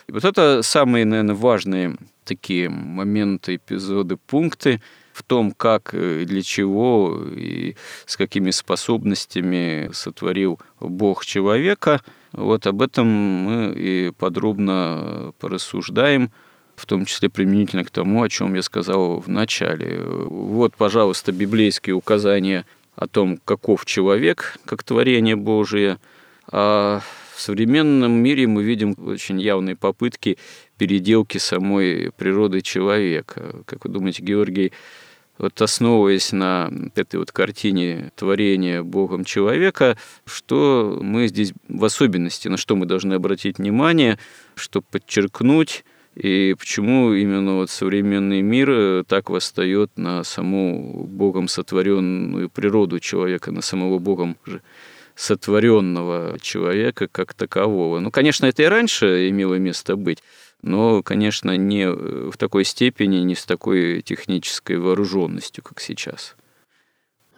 И 0.06 0.12
вот 0.12 0.24
это 0.24 0.62
самые, 0.62 1.04
наверное, 1.04 1.34
важные 1.34 1.96
такие 2.24 2.68
моменты, 2.68 3.56
эпизоды, 3.56 4.16
пункты 4.16 4.80
в 5.12 5.24
том, 5.24 5.50
как 5.50 5.92
и 5.92 6.24
для 6.24 6.42
чего 6.42 7.20
и 7.34 7.74
с 8.04 8.16
какими 8.16 8.52
способностями 8.52 9.90
сотворил 9.92 10.60
Бог 10.78 11.24
человека. 11.24 12.00
Вот 12.30 12.66
об 12.66 12.82
этом 12.82 13.06
мы 13.06 13.74
и 13.74 14.12
подробно 14.16 15.32
порассуждаем– 15.40 16.30
в 16.76 16.87
том 16.87 17.06
числе 17.06 17.28
применительно 17.28 17.85
к 17.85 17.90
тому, 17.90 18.23
о 18.23 18.28
чем 18.28 18.54
я 18.54 18.62
сказал 18.62 19.21
в 19.21 19.28
начале. 19.28 20.00
Вот, 20.00 20.76
пожалуйста, 20.76 21.33
библейские 21.33 21.95
указания 21.95 22.66
о 22.95 23.06
том, 23.06 23.38
каков 23.45 23.85
человек, 23.85 24.59
как 24.64 24.83
творение 24.83 25.37
Божие. 25.37 25.99
А 26.50 27.00
в 27.35 27.40
современном 27.40 28.12
мире 28.12 28.47
мы 28.47 28.62
видим 28.62 28.95
очень 29.04 29.40
явные 29.40 29.76
попытки 29.76 30.38
переделки 30.78 31.38
самой 31.38 32.12
природы 32.16 32.61
человека. 32.61 33.56
Как 33.66 33.85
вы 33.85 33.90
думаете, 33.90 34.23
Георгий, 34.23 34.73
вот 35.38 35.61
основываясь 35.61 36.33
на 36.33 36.71
этой 36.95 37.16
вот 37.16 37.33
картине 37.33 38.11
творения 38.16 38.83
Богом 38.83 39.25
человека, 39.25 39.99
что 40.25 40.99
мы 41.02 41.28
здесь 41.28 41.52
в 41.68 41.85
особенности, 41.85 42.49
на 42.49 42.56
что 42.56 42.75
мы 42.76 42.87
должны 42.87 43.14
обратить 43.14 43.59
внимание, 43.59 44.18
чтобы 44.54 44.87
подчеркнуть 44.90 45.85
и 46.16 46.54
почему 46.58 47.12
именно 47.12 47.56
вот 47.56 47.68
современный 47.68 48.40
мир 48.40 48.70
э, 48.70 49.04
так 49.06 49.28
восстает 49.28 49.90
на 49.96 50.25
саму 50.25 51.04
Богом 51.06 51.46
сотворенную 51.46 52.49
природу 52.49 53.00
человека, 53.00 53.52
на 53.52 53.61
самого 53.61 53.99
Богом 53.99 54.38
же 54.46 54.62
сотворенного 55.14 56.38
человека 56.40 57.06
как 57.06 57.35
такового. 57.35 58.00
Ну, 58.00 58.11
конечно, 58.11 58.46
это 58.46 58.62
и 58.62 58.66
раньше 58.66 59.28
имело 59.28 59.54
место 59.56 59.96
быть, 59.96 60.23
но, 60.62 61.02
конечно, 61.02 61.54
не 61.54 61.82
э, 61.82 62.30
в 62.30 62.37
такой 62.38 62.64
степени, 62.64 63.18
не 63.18 63.35
с 63.35 63.44
такой 63.44 64.00
технической 64.00 64.78
вооруженностью, 64.78 65.62
как 65.62 65.80
сейчас. 65.80 66.35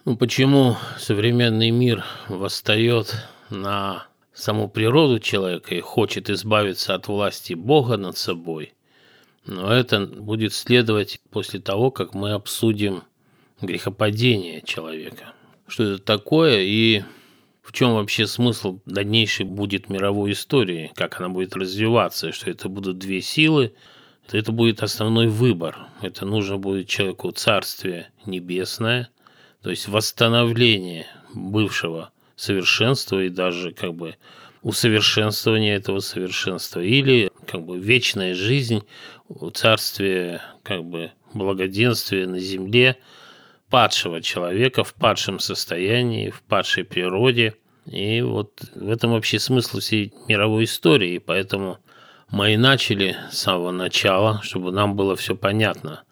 Ну, 0.05 0.15
почему 0.15 0.77
современный 0.97 1.71
мир 1.71 2.05
восстает 2.29 3.13
на 3.49 4.08
саму 4.39 4.69
природу 4.69 5.19
человека 5.19 5.75
и 5.75 5.81
хочет 5.81 6.29
избавиться 6.29 6.95
от 6.95 7.07
власти 7.07 7.53
Бога 7.53 7.97
над 7.97 8.17
собой? 8.17 8.73
Но 9.45 9.73
это 9.73 10.05
будет 10.05 10.53
следовать 10.53 11.19
после 11.29 11.59
того, 11.59 11.91
как 11.91 12.13
мы 12.13 12.31
обсудим 12.31 13.03
грехопадение 13.61 14.61
человека. 14.61 15.33
Что 15.67 15.83
это 15.83 16.03
такое 16.03 16.61
и 16.61 17.03
в 17.61 17.71
чем 17.71 17.93
вообще 17.93 18.25
смысл 18.25 18.79
дальнейшей 18.85 19.45
будет 19.45 19.89
мировой 19.89 20.31
истории, 20.31 20.91
как 20.95 21.19
она 21.19 21.29
будет 21.29 21.55
развиваться, 21.55 22.31
что 22.31 22.49
это 22.49 22.67
будут 22.69 22.97
две 22.97 23.21
силы, 23.21 23.73
это 24.31 24.51
будет 24.51 24.83
основной 24.83 25.27
выбор. 25.27 25.87
Это 26.01 26.25
нужно 26.25 26.57
будет 26.57 26.87
человеку 26.87 27.31
царствие 27.31 28.11
небесное, 28.25 29.09
то 29.61 29.69
есть 29.69 29.87
восстановление 29.87 31.07
бывшего 31.33 32.11
совершенства 32.39 33.23
и 33.23 33.29
даже 33.29 33.71
как 33.71 33.93
бы 33.93 34.15
усовершенствование 34.61 35.75
этого 35.75 35.99
совершенства 35.99 36.81
или 36.81 37.31
как 37.47 37.63
бы 37.63 37.79
вечная 37.79 38.35
жизнь, 38.35 38.83
царствие 39.53 40.41
как 40.63 40.83
бы 40.83 41.11
благоденствия 41.33 42.27
на 42.27 42.39
земле– 42.39 42.97
падшего 43.69 44.21
человека 44.21 44.83
в 44.83 44.93
падшем 44.93 45.39
состоянии, 45.39 46.29
в 46.29 46.41
падшей 46.41 46.83
природе. 46.83 47.55
И 47.85 48.21
вот 48.21 48.61
в 48.75 48.89
этом 48.89 49.11
вообще 49.11 49.39
смысл 49.39 49.79
всей 49.79 50.13
мировой 50.27 50.65
истории. 50.65 51.15
И 51.15 51.19
поэтому 51.19 51.77
мы 52.29 52.53
и 52.53 52.57
начали 52.57 53.15
с 53.31 53.39
самого 53.39 53.71
начала, 53.71 54.41
чтобы 54.43 54.71
нам 54.71 54.95
было 54.95 55.15
все 55.15 55.35
понятно, 55.35 56.03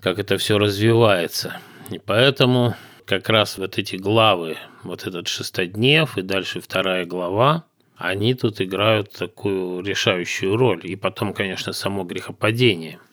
как 0.00 0.18
это 0.18 0.38
все 0.38 0.58
развивается. 0.58 1.56
И 1.90 1.98
поэтому 1.98 2.74
как 3.06 3.28
раз 3.28 3.58
вот 3.58 3.78
эти 3.78 3.96
главы, 3.96 4.56
вот 4.82 5.06
этот 5.06 5.28
шестоднев 5.28 6.16
и 6.18 6.22
дальше 6.22 6.60
вторая 6.60 7.04
глава, 7.04 7.64
они 7.96 8.34
тут 8.34 8.60
играют 8.60 9.12
такую 9.12 9.82
решающую 9.82 10.56
роль. 10.56 10.80
И 10.84 10.96
потом, 10.96 11.32
конечно, 11.32 11.72
само 11.72 12.04
грехопадение– 12.04 12.98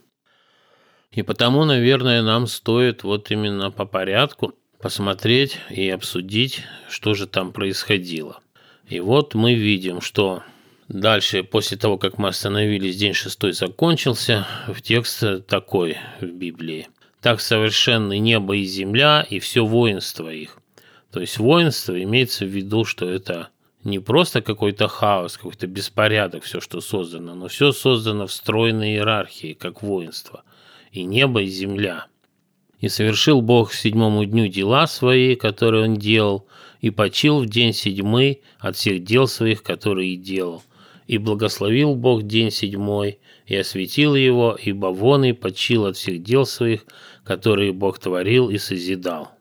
и 1.11 1.23
потому, 1.23 1.65
наверное, 1.65 2.21
нам 2.21 2.47
стоит 2.47 3.03
вот 3.03 3.31
именно 3.31 3.69
по 3.69 3.85
порядку 3.85 4.53
посмотреть 4.79 5.57
и 5.69 5.89
обсудить, 5.89 6.63
что 6.89 7.13
же 7.13 7.27
там 7.27 7.51
происходило. 7.51 8.39
И 8.87 8.99
вот 9.01 9.35
мы 9.35 9.53
видим, 9.53 9.99
что 9.99 10.41
дальше, 10.87 11.43
после 11.43 11.77
того, 11.77 11.97
как 11.97 12.17
мы 12.17 12.29
остановились, 12.29 12.95
день 12.95 13.13
шестой 13.13 13.51
закончился, 13.51 14.47
в 14.67 14.81
текст 14.81 15.45
такой 15.47 15.97
в 16.21 16.27
Библии. 16.27 16.87
«Так 17.21 17.39
совершенны 17.39 18.17
небо 18.19 18.55
и 18.55 18.63
земля, 18.63 19.25
и 19.29 19.39
все 19.39 19.65
воинство 19.65 20.29
их». 20.29 20.57
То 21.11 21.19
есть 21.19 21.37
воинство 21.37 22.01
имеется 22.01 22.45
в 22.45 22.49
виду, 22.49 22.85
что 22.85 23.09
это 23.09 23.49
не 23.83 23.99
просто 23.99 24.41
какой-то 24.41 24.87
хаос, 24.87 25.37
какой-то 25.37 25.67
беспорядок, 25.67 26.43
все, 26.43 26.61
что 26.61 26.81
создано, 26.81 27.35
но 27.35 27.47
все 27.47 27.71
создано 27.71 28.27
в 28.27 28.33
стройной 28.33 28.91
иерархии, 28.91 29.53
как 29.53 29.81
воинство– 29.81 30.43
и 30.91 31.03
небо, 31.03 31.41
и 31.41 31.47
земля. 31.47 32.07
И 32.79 32.89
совершил 32.89 33.41
Бог 33.41 33.73
седьмому 33.73 34.25
дню 34.25 34.47
дела 34.47 34.87
свои, 34.87 35.35
которые 35.35 35.85
он 35.85 35.95
делал, 35.95 36.47
и 36.81 36.89
почил 36.89 37.39
в 37.39 37.45
день 37.45 37.73
седьмый 37.73 38.41
от 38.59 38.75
всех 38.75 39.03
дел 39.03 39.27
своих, 39.27 39.63
которые 39.63 40.15
делал. 40.15 40.63
И 41.07 41.17
благословил 41.17 41.95
Бог 41.95 42.23
день 42.23 42.51
седьмой, 42.51 43.19
и 43.45 43.55
осветил 43.55 44.15
его, 44.15 44.57
ибо 44.61 44.87
вон 44.87 45.25
и 45.25 45.33
почил 45.33 45.85
от 45.85 45.97
всех 45.97 46.23
дел 46.23 46.45
своих, 46.45 46.85
которые 47.31 47.71
Бог 47.71 47.97
творил 47.97 48.49
и 48.49 48.57
созидал. 48.57 49.31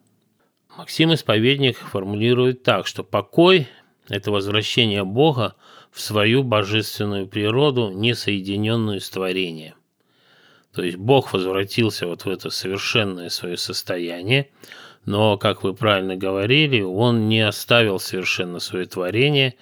Максим 0.77 1.13
Исповедник 1.13 1.77
формулирует 1.77 2.63
так, 2.63 2.87
что 2.87 3.03
покой– 3.03 3.67
это 4.07 4.31
возвращение 4.31 5.03
Бога 5.03 5.55
в 5.91 5.99
свою 5.99 6.41
божественную 6.43 7.27
природу, 7.27 7.91
не 7.91 8.15
соединенную 8.15 9.01
с 9.01 9.09
творением. 9.09 9.73
То 10.73 10.83
есть 10.83 10.95
Бог 10.95 11.33
возвратился 11.33 12.07
вот 12.07 12.23
в 12.23 12.29
это 12.29 12.49
совершенное 12.49 13.27
свое 13.27 13.57
состояние, 13.57 14.51
но, 15.03 15.37
как 15.37 15.63
вы 15.63 15.73
правильно 15.73 16.15
говорили, 16.15 16.79
Он 16.79 17.27
не 17.27 17.41
оставил 17.41 17.99
совершенно 17.99 18.59
свое 18.59 18.85
творение, 18.85 19.55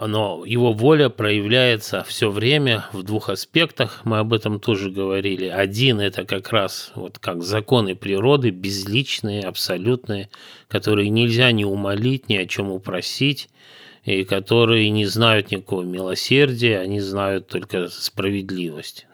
но 0.00 0.44
его 0.44 0.72
воля 0.72 1.08
проявляется 1.08 2.04
все 2.04 2.30
время 2.30 2.86
в 2.92 3.02
двух 3.02 3.28
аспектах, 3.28 4.00
мы 4.04 4.18
об 4.18 4.32
этом 4.32 4.58
тоже 4.60 4.90
говорили. 4.90 5.46
Один– 5.46 6.00
это 6.00 6.24
как 6.24 6.50
раз 6.50 6.92
вот 6.94 7.18
как 7.18 7.42
законы 7.42 7.94
природы, 7.94 8.50
безличные, 8.50 9.42
абсолютные, 9.42 10.30
которые 10.68 11.10
нельзя 11.10 11.52
ни 11.52 11.64
умолить, 11.64 12.28
ни 12.28 12.36
о 12.36 12.46
чем 12.46 12.70
упросить, 12.70 13.48
и 14.04 14.24
которые 14.24 14.90
не 14.90 15.06
знают 15.06 15.50
никакого 15.50 15.82
милосердия, 15.82 16.80
они 16.80 17.00
знают 17.00 17.46
только 17.48 17.88
справедливость. 17.88 19.06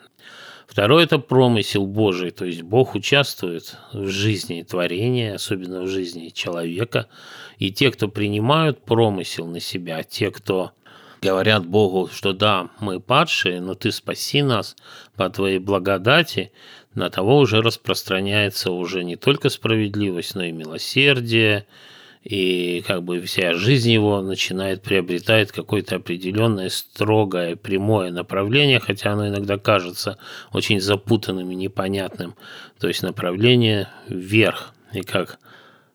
Второе– 0.70 1.02
это 1.06 1.18
промысел 1.18 1.84
Божий, 1.84 2.30
то 2.30 2.44
есть 2.44 2.62
Бог 2.62 2.94
участвует 2.94 3.76
в 3.92 4.06
жизни 4.06 4.62
творения, 4.62 5.34
особенно 5.34 5.82
в 5.82 5.88
жизни 5.88 6.28
человека. 6.28 7.08
И 7.58 7.72
те, 7.72 7.90
кто 7.90 8.06
принимают 8.06 8.84
промысел 8.84 9.48
на 9.48 9.58
себя, 9.58 10.04
те, 10.04 10.30
кто 10.30 10.70
говорят 11.20 11.66
Богу, 11.66 12.08
что 12.12 12.32
да, 12.32 12.70
мы 12.78 13.00
падшие, 13.00 13.60
но 13.60 13.74
ты 13.74 13.90
спаси 13.90 14.42
нас 14.42 14.76
по 15.16 15.28
твоей 15.28 15.58
благодати, 15.58 16.52
на 16.94 17.10
того 17.10 17.38
уже 17.38 17.62
распространяется 17.62 18.70
уже 18.70 19.02
не 19.02 19.16
только 19.16 19.48
справедливость, 19.48 20.36
но 20.36 20.44
и 20.44 20.52
милосердие, 20.52 21.66
и 22.22 22.84
как 22.86 23.02
бы 23.02 23.20
вся 23.22 23.54
жизнь 23.54 23.90
его 23.90 24.20
начинает 24.20 24.82
приобретает 24.82 25.52
какое-то 25.52 25.96
определенное 25.96 26.68
строгое 26.68 27.56
прямое 27.56 28.10
направление, 28.10 28.78
хотя 28.78 29.12
оно 29.12 29.28
иногда 29.28 29.56
кажется 29.56 30.18
очень 30.52 30.80
запутанным 30.80 31.50
и 31.50 31.54
непонятным. 31.54 32.34
То 32.78 32.88
есть 32.88 33.02
направление 33.02 33.88
вверх. 34.06 34.74
И 34.92 35.00
как 35.00 35.38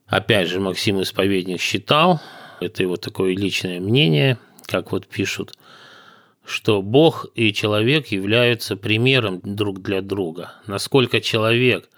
опять 0.07 0.49
же 0.49 0.59
Максим 0.59 1.01
Исповедник 1.01 1.61
считал, 1.61 2.19
это 2.59 2.81
его 2.81 2.97
такое 2.97 3.35
личное 3.35 3.79
мнение, 3.79 4.39
как 4.65 4.91
вот 4.91 5.05
пишут, 5.05 5.53
что 6.43 6.81
Бог 6.81 7.27
и 7.35 7.53
человек 7.53 8.07
являются 8.07 8.75
примером 8.75 9.41
друг 9.43 9.81
для 9.81 10.01
друга. 10.01 10.53
Насколько 10.65 11.21
человек 11.21 11.89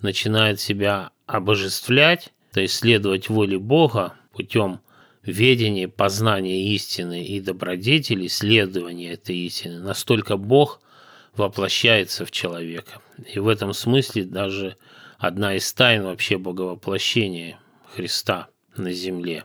начинает 0.00 0.60
себя 0.60 1.10
обожествлять, 1.26 2.32
то 2.56 2.62
есть 2.62 2.76
следовать 2.76 3.28
воле 3.28 3.58
Бога 3.58 4.14
путем 4.32 4.80
ведения, 5.22 5.88
познания 5.88 6.72
истины 6.72 7.22
и 7.22 7.38
добродетели, 7.38 8.28
следования 8.28 9.12
этой 9.12 9.36
истины, 9.36 9.78
настолько 9.78 10.38
Бог 10.38 10.80
воплощается 11.34 12.24
в 12.24 12.30
человека. 12.30 13.02
И 13.30 13.40
в 13.40 13.48
этом 13.48 13.74
смысле 13.74 14.24
даже 14.24 14.76
одна 15.18 15.54
из 15.54 15.70
тайн 15.74 16.04
вообще 16.04 16.38
боговоплощения 16.38 17.58
Христа 17.94 18.48
на 18.74 18.90
земле. 18.90 19.44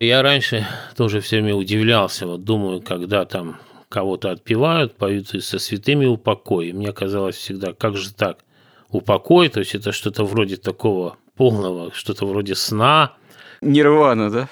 Я 0.00 0.22
раньше 0.22 0.66
тоже 0.96 1.20
все 1.20 1.36
время 1.36 1.54
удивлялся, 1.54 2.26
вот 2.26 2.42
думаю, 2.42 2.82
когда 2.82 3.26
там 3.26 3.60
кого-то 3.88 4.32
отпевают, 4.32 4.96
поют 4.96 5.32
и 5.34 5.40
со 5.40 5.60
святыми 5.60 6.04
упокой. 6.04 6.72
Мне 6.72 6.92
казалось 6.92 7.36
всегда, 7.36 7.72
как 7.74 7.96
же 7.96 8.12
так? 8.12 8.40
Упокой, 8.88 9.50
то 9.50 9.60
есть 9.60 9.76
это 9.76 9.92
что-то 9.92 10.24
вроде 10.24 10.56
такого 10.56 11.16
полного, 11.36 11.92
что-то 11.92 12.26
вроде 12.26 12.54
сна. 12.54 13.14
Нирвана, 13.60 14.30
да? 14.30 14.48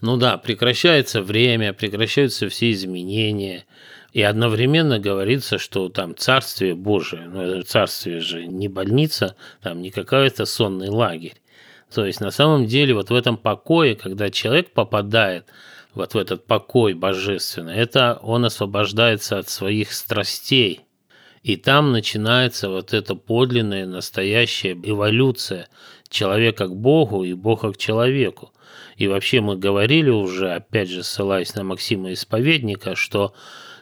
Ну 0.00 0.16
да, 0.16 0.36
прекращается 0.36 1.22
время, 1.22 1.72
прекращаются 1.72 2.48
все 2.48 2.72
изменения. 2.72 3.64
И 4.12 4.20
одновременно 4.20 4.98
говорится, 4.98 5.58
что 5.58 5.88
там 5.88 6.16
царствие 6.16 6.74
Божие, 6.74 7.28
ну 7.28 7.62
царствие 7.62 8.20
же 8.20 8.46
не 8.46 8.68
больница, 8.68 9.36
там 9.62 9.80
не 9.80 9.90
какой-то 9.90 10.44
сонный 10.44 10.90
лагерь. 10.90 11.36
То 11.94 12.04
есть 12.04 12.20
на 12.20 12.30
самом 12.30 12.66
деле 12.66 12.94
вот 12.94 13.10
в 13.10 13.14
этом 13.14 13.36
покое, 13.36 13.94
когда 13.94 14.30
человек 14.30 14.72
попадает 14.72 15.46
вот 15.94 16.14
в 16.14 16.18
этот 16.18 16.46
покой 16.46 16.94
божественный, 16.94 17.74
это 17.74 18.18
он 18.22 18.44
освобождается 18.44 19.38
от 19.38 19.48
своих 19.48 19.92
страстей. 19.92 20.80
И 21.42 21.56
там 21.56 21.92
начинается 21.92 22.68
вот 22.68 22.94
эта 22.94 23.14
подлинная, 23.14 23.86
настоящая 23.86 24.78
эволюция 24.82 25.68
человека 26.12 26.68
к 26.68 26.76
Богу 26.76 27.24
и 27.24 27.34
Бога 27.34 27.72
к 27.72 27.78
человеку. 27.78 28.52
И 28.96 29.08
вообще 29.08 29.40
мы 29.40 29.56
говорили 29.56 30.10
уже, 30.10 30.52
опять 30.52 30.88
же 30.90 31.02
ссылаясь 31.02 31.54
на 31.54 31.64
Максима 31.64 32.12
Исповедника, 32.12 32.94
что 32.94 33.34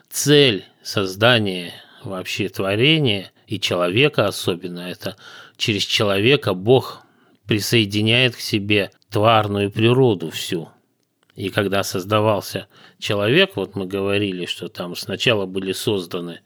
цель 0.08 0.64
создания 0.82 1.74
вообще 2.02 2.48
творения 2.48 3.32
и 3.46 3.60
человека 3.60 4.26
особенно, 4.26 4.80
это 4.80 5.16
через 5.56 5.84
человека 5.84 6.54
Бог 6.54 7.02
присоединяет 7.46 8.36
к 8.36 8.40
себе 8.40 8.90
тварную 9.10 9.70
природу 9.70 10.30
всю. 10.30 10.68
И 11.34 11.48
когда 11.48 11.82
создавался 11.82 12.68
человек, 12.98 13.56
вот 13.56 13.74
мы 13.74 13.86
говорили, 13.86 14.46
что 14.46 14.68
там 14.68 14.94
сначала 14.94 15.46
были 15.46 15.72
созданы 15.72 16.40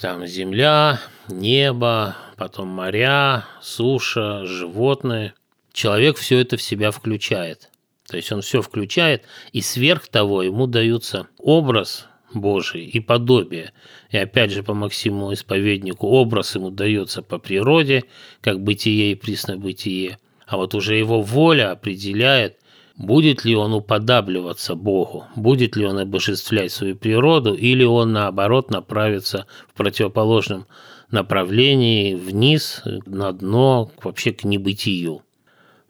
там 0.00 0.26
земля, 0.26 0.98
небо, 1.28 2.16
потом 2.38 2.68
моря, 2.68 3.44
суша, 3.60 4.46
животные. 4.46 5.34
человек 5.74 6.16
все 6.16 6.38
это 6.38 6.56
в 6.56 6.62
себя 6.62 6.90
включает. 6.90 7.68
То 8.08 8.16
есть 8.16 8.32
он 8.32 8.40
все 8.40 8.62
включает, 8.62 9.24
и 9.52 9.60
сверх 9.60 10.08
того 10.08 10.42
ему 10.42 10.66
даются 10.66 11.28
образ 11.38 12.08
Божий 12.32 12.84
и 12.86 12.98
подобие. 12.98 13.72
И 14.10 14.16
опять 14.16 14.52
же 14.52 14.62
по 14.62 14.72
Максиму 14.72 15.32
Исповеднику 15.34 16.08
образ 16.08 16.54
ему 16.54 16.70
дается 16.70 17.20
по 17.22 17.38
природе, 17.38 18.04
как 18.40 18.62
бытие 18.62 19.12
и 19.12 19.16
приснобытие. 19.16 20.18
А 20.46 20.56
вот 20.56 20.74
уже 20.74 20.96
его 20.96 21.20
воля 21.20 21.72
определяет, 21.72 22.56
будет 23.00 23.46
ли 23.46 23.56
он 23.56 23.72
уподабливаться 23.72 24.74
Богу, 24.74 25.24
будет 25.34 25.74
ли 25.74 25.86
он 25.86 25.98
обожествлять 25.98 26.70
свою 26.70 26.96
природу, 26.96 27.54
или 27.54 27.82
он, 27.82 28.12
наоборот, 28.12 28.70
направится 28.70 29.46
в 29.68 29.74
противоположном 29.78 30.66
направлении 31.10 32.14
вниз, 32.14 32.82
на 33.06 33.32
дно, 33.32 33.90
вообще 34.02 34.32
к 34.32 34.44
небытию, 34.44 35.22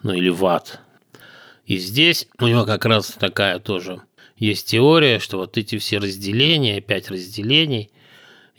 ну 0.05 0.13
или 0.13 0.29
в 0.29 0.47
ад. 0.47 0.81
И 1.67 1.79
здесь 1.79 2.29
у 2.39 2.47
него 2.47 2.65
как 2.65 2.85
раз 2.85 3.09
такая 3.19 3.59
тоже 3.59 4.01
есть 4.37 4.69
теория, 4.69 5.19
что 5.19 5.39
вот 5.39 5.59
эти 5.59 5.79
все 5.79 5.99
разделения, 5.99 6.81
пять 6.81 7.11
разделений, 7.11 7.91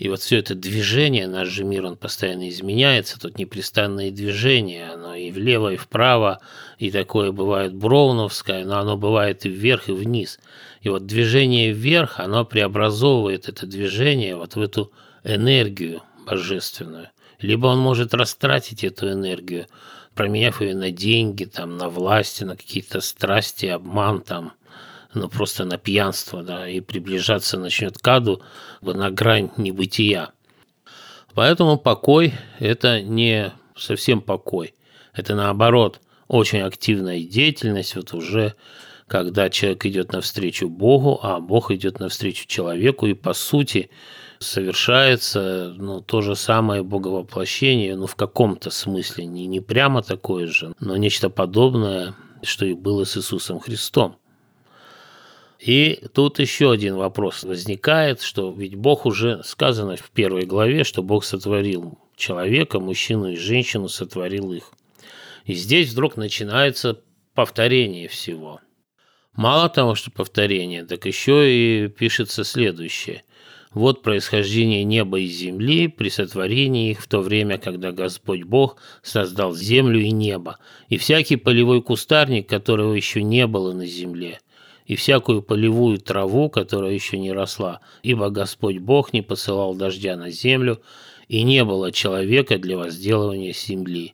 и 0.01 0.09
вот 0.09 0.19
все 0.21 0.39
это 0.39 0.55
движение, 0.55 1.27
наш 1.27 1.47
же 1.49 1.63
мир, 1.63 1.85
он 1.85 1.95
постоянно 1.95 2.49
изменяется, 2.49 3.19
тут 3.19 3.37
непрестанные 3.37 4.09
движения, 4.09 4.89
оно 4.91 5.13
и 5.13 5.29
влево, 5.29 5.73
и 5.73 5.77
вправо, 5.77 6.39
и 6.79 6.89
такое 6.89 7.31
бывает 7.31 7.75
броуновское, 7.75 8.65
но 8.65 8.79
оно 8.79 8.97
бывает 8.97 9.45
и 9.45 9.49
вверх, 9.49 9.89
и 9.89 9.91
вниз. 9.91 10.39
И 10.81 10.89
вот 10.89 11.05
движение 11.05 11.71
вверх, 11.71 12.19
оно 12.19 12.45
преобразовывает 12.45 13.47
это 13.47 13.67
движение 13.67 14.35
вот 14.35 14.55
в 14.55 14.61
эту 14.61 14.91
энергию 15.23 16.01
божественную. 16.25 17.09
Либо 17.39 17.67
он 17.67 17.77
может 17.77 18.15
растратить 18.15 18.83
эту 18.83 19.11
энергию, 19.11 19.67
променяв 20.15 20.61
ее 20.61 20.73
на 20.73 20.89
деньги, 20.89 21.45
там, 21.45 21.77
на 21.77 21.89
власти, 21.89 22.43
на 22.43 22.55
какие-то 22.55 23.01
страсти, 23.01 23.67
обман, 23.67 24.21
там, 24.21 24.53
ну, 25.13 25.29
просто 25.29 25.65
на 25.65 25.77
пьянство, 25.77 26.43
да, 26.43 26.67
и 26.67 26.79
приближаться 26.79 27.57
начнет 27.57 27.97
к 27.97 28.07
аду 28.07 28.41
на 28.81 29.11
грань 29.11 29.51
небытия. 29.57 30.29
Поэтому 31.33 31.77
покой– 31.77 32.33
это 32.59 33.01
не 33.01 33.53
совсем 33.75 34.21
покой. 34.21 34.73
Это 35.13 35.35
наоборот 35.35 36.01
очень 36.27 36.61
активная 36.61 37.21
деятельность, 37.21 37.95
вот 37.95 38.13
уже 38.13 38.55
когда 39.07 39.49
человек 39.49 39.85
идет 39.85 40.13
навстречу 40.13 40.69
Богу, 40.69 41.19
а 41.21 41.41
Бог 41.41 41.69
идет 41.71 41.99
навстречу 41.99 42.47
человеку, 42.47 43.07
и 43.07 43.13
по 43.13 43.33
сути 43.33 43.89
совершается 44.39 45.75
ну, 45.77 45.99
то 45.99 46.21
же 46.21 46.35
самое 46.37 46.83
боговоплощение, 46.83 47.97
ну 47.97 48.07
в 48.07 48.15
каком-то 48.15 48.69
смысле, 48.69 49.25
не, 49.25 49.47
не 49.47 49.59
прямо 49.59 50.01
такое 50.01 50.47
же, 50.47 50.73
но 50.79 50.95
нечто 50.95 51.29
подобное, 51.29 52.15
что 52.41 52.65
и 52.65 52.73
было 52.73 53.03
с 53.03 53.17
Иисусом 53.17 53.59
Христом. 53.59 54.15
И 55.61 56.01
тут 56.13 56.39
еще 56.39 56.71
один 56.71 56.95
вопрос 56.95 57.43
возникает, 57.43 58.21
что 58.21 58.51
ведь 58.51 58.73
Бог 58.73 59.05
уже 59.05 59.43
сказано 59.43 59.95
в 59.95 60.09
первой 60.09 60.45
главе, 60.45 60.83
что 60.83 61.03
Бог 61.03 61.23
сотворил 61.23 61.99
человека, 62.15 62.79
мужчину 62.79 63.33
и 63.33 63.35
женщину, 63.35 63.87
сотворил 63.87 64.53
их. 64.53 64.71
И 65.45 65.53
здесь 65.53 65.91
вдруг 65.91 66.17
начинается 66.17 66.99
повторение 67.35 68.07
всего. 68.07 68.59
Мало 69.35 69.69
того, 69.69 69.93
что 69.93 70.09
повторение, 70.09 70.83
так 70.83 71.05
еще 71.05 71.47
и 71.47 71.87
пишется 71.89 72.43
следующее. 72.43 73.23
Вот 73.71 74.01
происхождение 74.01 74.83
неба 74.83 75.19
и 75.19 75.27
земли 75.27 75.87
при 75.87 76.09
сотворении 76.09 76.89
их 76.89 77.01
в 77.01 77.07
то 77.07 77.19
время, 77.19 77.59
когда 77.59 77.91
Господь 77.91 78.43
Бог 78.43 78.77
создал 79.03 79.53
землю 79.53 79.99
и 80.01 80.09
небо, 80.09 80.57
и 80.89 80.97
всякий 80.97 81.35
полевой 81.35 81.83
кустарник, 81.83 82.49
которого 82.49 82.95
еще 82.95 83.21
не 83.21 83.45
было 83.45 83.73
на 83.73 83.85
земле– 83.85 84.39
и 84.85 84.95
всякую 84.95 85.41
полевую 85.41 85.99
траву, 85.99 86.49
которая 86.49 86.91
еще 86.91 87.17
не 87.17 87.31
росла, 87.31 87.79
ибо 88.03 88.29
Господь 88.29 88.79
Бог 88.79 89.13
не 89.13 89.21
посылал 89.21 89.75
дождя 89.75 90.15
на 90.15 90.29
землю, 90.29 90.81
и 91.27 91.43
не 91.43 91.63
было 91.63 91.91
человека 91.91 92.57
для 92.57 92.77
возделывания 92.77 93.53
земли. 93.53 94.13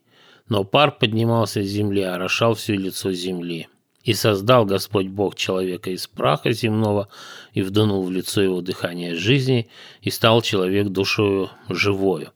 Но 0.50 0.64
пар 0.64 0.92
поднимался 0.92 1.64
с 1.64 1.68
земли, 1.68 2.02
орошал 2.02 2.54
все 2.54 2.76
лицо 2.76 3.12
земли. 3.12 3.68
И 4.04 4.14
создал 4.14 4.66
Господь 4.66 5.08
Бог 5.08 5.36
человека 5.36 5.90
из 5.90 6.08
праха 6.08 6.52
земного, 6.52 7.10
и 7.54 7.62
вдунул 7.62 8.04
в 8.04 8.12
лицо 8.12 8.42
его 8.42 8.62
дыхание 8.62 9.16
жизни, 9.16 9.68
и 10.02 10.10
стал 10.10 10.42
человек 10.42 10.88
душою 10.88 11.50
живою. 11.68 12.32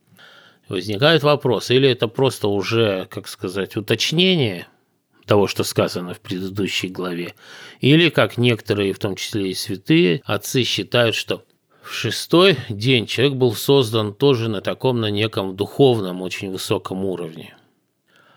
Возникает 0.68 1.24
вопрос, 1.24 1.70
или 1.70 1.88
это 1.88 2.08
просто 2.08 2.48
уже, 2.48 3.08
как 3.10 3.28
сказать, 3.28 3.78
уточнение– 3.78 4.68
того, 5.32 5.48
что 5.48 5.64
сказано 5.64 6.14
в 6.14 6.20
предыдущей 6.20 6.90
главе. 6.90 7.36
Или, 7.80 8.10
как 8.10 8.38
некоторые, 8.38 8.92
в 8.92 9.00
том 9.00 9.16
числе 9.16 9.52
и 9.52 9.54
святые, 9.54 10.22
отцы 10.26 10.66
считают, 10.66 11.16
что 11.16 11.46
в 11.82 11.94
шестой 11.94 12.58
день 12.68 13.06
человек 13.06 13.36
был 13.36 13.54
создан 13.54 14.14
тоже 14.14 14.50
на 14.50 14.60
таком, 14.60 15.00
на 15.00 15.10
неком 15.10 15.56
духовном, 15.56 16.22
очень 16.22 16.52
высоком 16.52 17.06
уровне. 17.06 17.56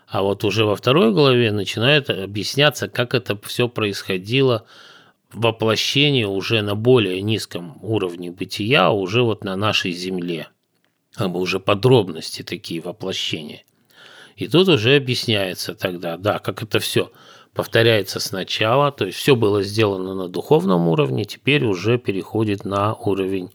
А 0.07 0.22
вот 0.22 0.44
уже 0.44 0.64
во 0.64 0.76
второй 0.76 1.12
главе 1.12 1.50
начинает 1.50 2.11
объясняться, 2.11 2.87
как 2.87 3.14
это 3.14 3.37
все 3.42 3.68
происходило 3.68 4.64
воплощение 5.33 6.28
уже 6.28 6.62
на 6.62 6.76
более 6.76 7.22
низком 7.22 7.76
уровне 7.83 8.30
бытия, 8.30 8.92
уже 8.92 9.24
вот 9.24 9.42
на 9.42 9.57
нашей 9.57 9.90
земле. 9.90 10.46
Как 11.12 11.33
бы 11.33 11.40
уже 11.40 11.59
подробности 11.59 12.42
такие 12.42 12.80
воплощения– 12.80 13.64
и 14.37 14.49
тут 14.49 14.68
уже 14.68 14.97
объясняется 14.97 15.75
тогда, 15.75 16.16
да, 16.16 16.38
как 16.38 16.62
это 16.62 16.79
все 16.79 17.11
повторяется 17.55 18.18
сначала, 18.18 18.90
то 18.90 19.07
есть 19.07 19.18
все 19.18 19.37
было 19.37 19.62
сделано 19.62 20.14
на 20.14 20.29
духовном 20.29 20.88
уровне, 20.88 21.25
теперь 21.25 21.64
уже 21.64 21.99
переходит 21.99 22.64
на 22.64 22.94
уровень 22.94 23.51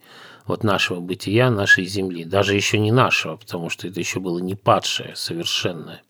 вот 0.45 0.63
нашего 0.63 0.99
бытия, 0.99 1.51
нашей 1.51 1.85
земли. 1.85 2.23
Даже 2.23 2.55
еще 2.55 2.79
не 2.79 2.91
нашего, 2.91 3.35
потому 3.35 3.69
что 3.69 3.87
это 3.87 3.99
еще 3.99 4.19
было 4.19 4.39
не 4.39 4.55
падшее, 4.55 5.15
совершенное. 5.15 6.01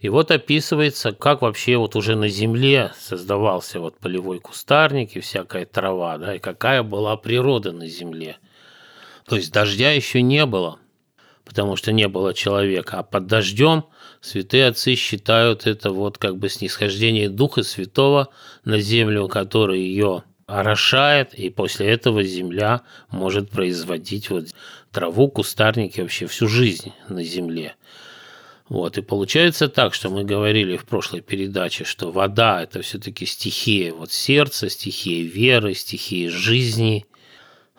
И 0.00 0.08
вот 0.08 0.32
описывается, 0.32 1.12
как 1.12 1.42
вообще 1.42 1.76
вот 1.76 1.94
уже 1.94 2.16
на 2.16 2.26
земле 2.26 2.92
создавался 2.98 3.78
вот 3.78 3.98
полевой 3.98 4.40
кустарник 4.40 5.14
и 5.14 5.20
всякая 5.20 5.64
трава, 5.64 6.18
да, 6.18 6.34
и 6.34 6.38
какая 6.40 6.82
была 6.82 7.16
природа 7.16 7.70
на 7.70 7.86
земле. 7.86 8.36
То 9.26 9.36
есть 9.36 9.52
дождя 9.52 9.92
еще 9.92 10.20
не 10.22 10.44
было, 10.44 10.80
потому 11.44 11.76
что 11.76 11.92
не 11.92 12.08
было 12.08 12.34
человека. 12.34 12.98
А 12.98 13.02
под 13.02 13.26
дождем 13.26 13.84
святые 14.20 14.68
отцы 14.68 14.94
считают 14.94 15.66
это 15.66 15.90
вот 15.90 16.18
как 16.18 16.36
бы 16.36 16.48
снисхождение 16.48 17.28
Духа 17.28 17.62
Святого 17.62 18.28
на 18.64 18.80
землю, 18.80 19.28
который 19.28 19.80
ее 19.80 20.24
орошает, 20.46 21.34
и 21.34 21.50
после 21.50 21.88
этого 21.88 22.22
земля 22.22 22.82
может 23.10 23.50
производить 23.50 24.28
вот 24.30 24.48
траву, 24.90 25.28
кустарники, 25.28 26.00
вообще 26.00 26.26
всю 26.26 26.46
жизнь 26.46 26.92
на 27.08 27.22
земле. 27.22 27.74
Вот, 28.68 28.96
и 28.96 29.02
получается 29.02 29.68
так, 29.68 29.92
что 29.92 30.08
мы 30.08 30.24
говорили 30.24 30.76
в 30.76 30.84
прошлой 30.84 31.20
передаче, 31.20 31.84
что 31.84 32.10
вода– 32.10 32.62
это 32.64 32.80
все-таки 32.82 33.26
стихия 33.26 33.92
вот 33.92 34.12
сердца, 34.12 34.70
стихия 34.70 35.24
веры, 35.24 35.74
стихия 35.74 36.30
жизни– 36.30 37.06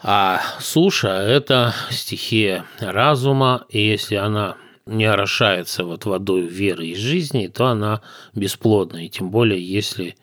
а 0.03 0.41
суша– 0.59 1.07
это 1.07 1.73
стихия 1.89 2.65
разума, 2.79 3.65
и 3.69 3.81
если 3.81 4.15
она 4.15 4.57
не 4.85 5.05
орошается 5.05 5.85
вот 5.85 6.05
водой 6.05 6.41
веры 6.41 6.87
и 6.87 6.95
жизни, 6.95 7.47
то 7.47 7.67
она 7.67 8.01
бесплодна, 8.35 9.05
и 9.05 9.09
тем 9.09 9.31
более, 9.31 9.65
если 9.65 10.17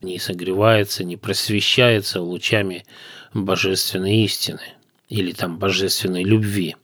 не 0.00 0.18
согревается, 0.18 1.04
не 1.04 1.16
просвещается 1.18 2.22
лучами 2.22 2.86
божественной 3.34 4.24
истины 4.24 4.62
или 5.08 5.32
там 5.32 5.58
божественной 5.58 6.24
любви. 6.24 6.76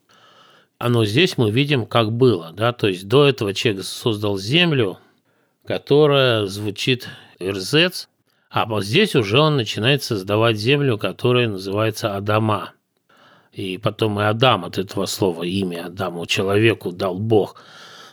Оно 0.78 1.04
здесь 1.06 1.38
мы 1.38 1.50
видим, 1.50 1.86
как 1.86 2.12
было, 2.12 2.52
да, 2.52 2.72
то 2.72 2.88
есть 2.88 3.08
до 3.08 3.26
этого 3.26 3.54
человек 3.54 3.84
создал 3.84 4.36
землю, 4.36 4.98
которая 5.64 6.46
звучит 6.46 7.08
Ирзец, 7.38 8.08
а 8.52 8.66
вот 8.66 8.84
здесь 8.84 9.16
уже 9.16 9.40
он 9.40 9.56
начинает 9.56 10.02
создавать 10.02 10.58
землю, 10.58 10.98
которая 10.98 11.48
называется 11.48 12.14
Адама. 12.14 12.72
И 13.50 13.78
потом 13.78 14.20
и 14.20 14.24
Адам 14.24 14.66
от 14.66 14.76
этого 14.76 15.06
слова, 15.06 15.42
имя 15.42 15.86
Адаму, 15.86 16.26
человеку 16.26 16.92
дал 16.92 17.18
Бог. 17.18 17.56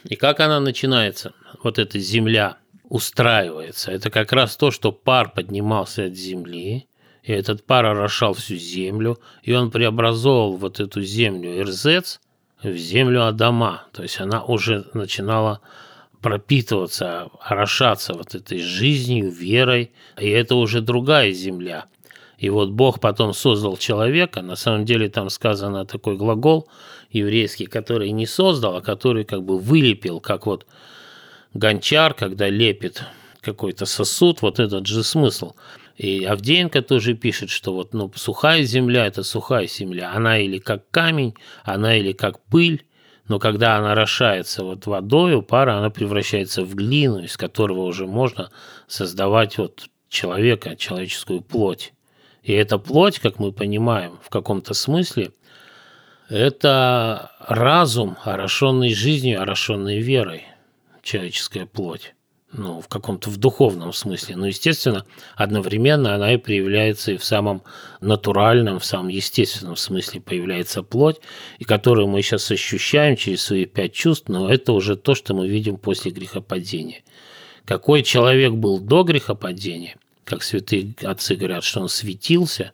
И 0.06 0.15
как 0.15 0.39
она 0.39 0.62
начинается? 0.62 1.34
Вот 1.62 1.78
эта 1.78 1.99
земля 1.99 2.58
устраивается. 2.84 3.91
Это 3.91 4.10
как 4.10 4.32
раз 4.32 4.56
то, 4.56 4.71
что 4.71 4.93
пар 4.93 5.30
поднимался 5.30 6.06
от 6.06 6.13
земли, 6.13 6.88
и 7.21 7.34
этот 7.34 7.65
пар 7.65 7.88
орошал 7.88 8.34
всю 8.34 8.56
землю, 8.56 9.19
и 9.43 9.52
он 9.52 9.71
преобразовал 9.71 10.56
вот 10.56 10.80
эту 10.80 11.02
землю 11.02 11.60
Ирзец 11.60 12.21
в 12.63 12.75
землю 12.78 13.28
Адама. 13.28 13.84
То 13.91 14.04
есть 14.04 14.21
она 14.21 14.41
уже 14.45 14.86
начинала 14.93 15.60
пропитываться, 16.21 17.29
орошаться 17.41 18.13
вот 18.13 18.36
этой 18.36 18.60
жизнью, 18.60 19.32
верой, 19.32 19.91
и 20.19 20.29
это 20.29 20.55
уже 20.55 20.82
другая 20.82 21.32
земля. 21.32 21.86
И 22.38 22.49
вот 22.49 22.69
Бог 22.69 22.99
потом 22.99 23.34
создал 23.34 23.77
человека, 23.77 24.41
на 24.41 24.55
самом 24.55 24.86
деле 24.86 25.10
там 25.10 25.29
сказано 25.29 25.86
такой 25.86 26.15
глагол 26.15 26.67
еврейский, 27.12 27.65
который 27.65 28.12
не 28.12 28.25
создал, 28.25 28.77
а 28.77 28.82
который 28.82 29.25
как 29.25 29.43
бы 29.43 29.58
вылепил, 29.58 30.19
как 30.19 30.45
вот 30.45 30.65
гончар, 31.53 32.13
когда 32.13 32.49
лепит 32.49 33.03
какой-то 33.41 33.86
сосуд, 33.86 34.41
вот 34.41 34.60
этот 34.60 34.88
же 34.88 35.03
смысл. 35.03 35.53
И 35.97 36.23
Авдеенко 36.23 36.82
тоже 36.82 37.13
пишет, 37.13 37.49
что 37.49 37.73
вот 37.73 37.93
ну, 37.93 38.10
сухая 38.15 38.63
земля– 38.63 39.05
это 39.08 39.23
сухая 39.23 39.67
земля. 39.67 40.13
Она 40.13 40.39
или 40.39 40.58
как 40.58 40.89
камень, 40.91 41.36
она 41.63 41.97
или 41.97 42.13
как 42.13 42.39
пыль, 42.45 42.86
но 43.30 43.39
когда 43.39 43.78
она 43.78 43.94
орошается 43.94 44.63
вот 44.63 44.86
водой, 44.88 45.42
пара, 45.42 45.78
она 45.78 45.89
превращается 45.89 46.63
в 46.63 46.76
глину, 46.76 47.20
из 47.20 47.38
которого 47.38 47.82
уже 47.82 48.06
можно 48.08 48.52
создавать 48.88 49.58
вот 49.58 49.88
человека, 50.10 50.76
человеческую 50.76 51.42
плоть. 51.42 51.94
И 52.42 52.52
эта 52.52 52.80
плоть, 52.80 53.20
как 53.20 53.39
мы 53.39 53.52
понимаем, 53.52 54.20
в 54.22 54.30
каком-то 54.30 54.74
смысле, 54.74 55.32
это 56.28 57.32
разум, 57.39 58.18
орошенный 58.24 58.94
жизнью, 58.94 59.42
орошенный 59.42 60.00
верой, 60.00 60.46
человеческая 61.04 61.68
плоть 61.68 62.15
ну, 62.52 62.82
в 62.82 62.88
каком-то 62.88 63.30
в 63.30 63.38
духовном 63.38 63.94
смысле. 63.94 64.36
Но, 64.36 64.48
естественно, 64.48 65.06
одновременно 65.36 66.16
она 66.16 66.34
и 66.34 66.38
проявляется 66.38 67.12
и 67.12 67.18
в 67.18 67.24
самом 67.24 67.64
натуральном, 68.02 68.80
в 68.80 68.86
самом 68.86 69.10
естественном 69.10 69.76
смысле 69.76 70.22
появляется 70.22 70.82
плоть, 70.82 71.18
и 71.60 71.64
которую 71.64 72.08
мы 72.08 72.22
сейчас 72.22 72.50
ощущаем 72.50 73.16
через 73.16 73.44
свои 73.44 73.66
пять 73.66 73.94
чувств, 73.94 74.30
но 74.30 74.52
это 74.52 74.74
уже 74.74 74.96
то, 74.96 75.16
что 75.16 75.34
мы 75.34 75.48
видим 75.48 75.78
после 75.78 76.12
грехопадения. 76.12 77.04
Какой 77.66 78.02
человек 78.02 78.54
был 78.54 78.80
до 78.80 79.04
грехопадения, 79.04 79.98
как 80.24 80.42
святые 80.42 80.94
отцы 81.04 81.36
говорят, 81.36 81.64
что 81.64 81.82
он 81.82 81.90
светился, 81.90 82.72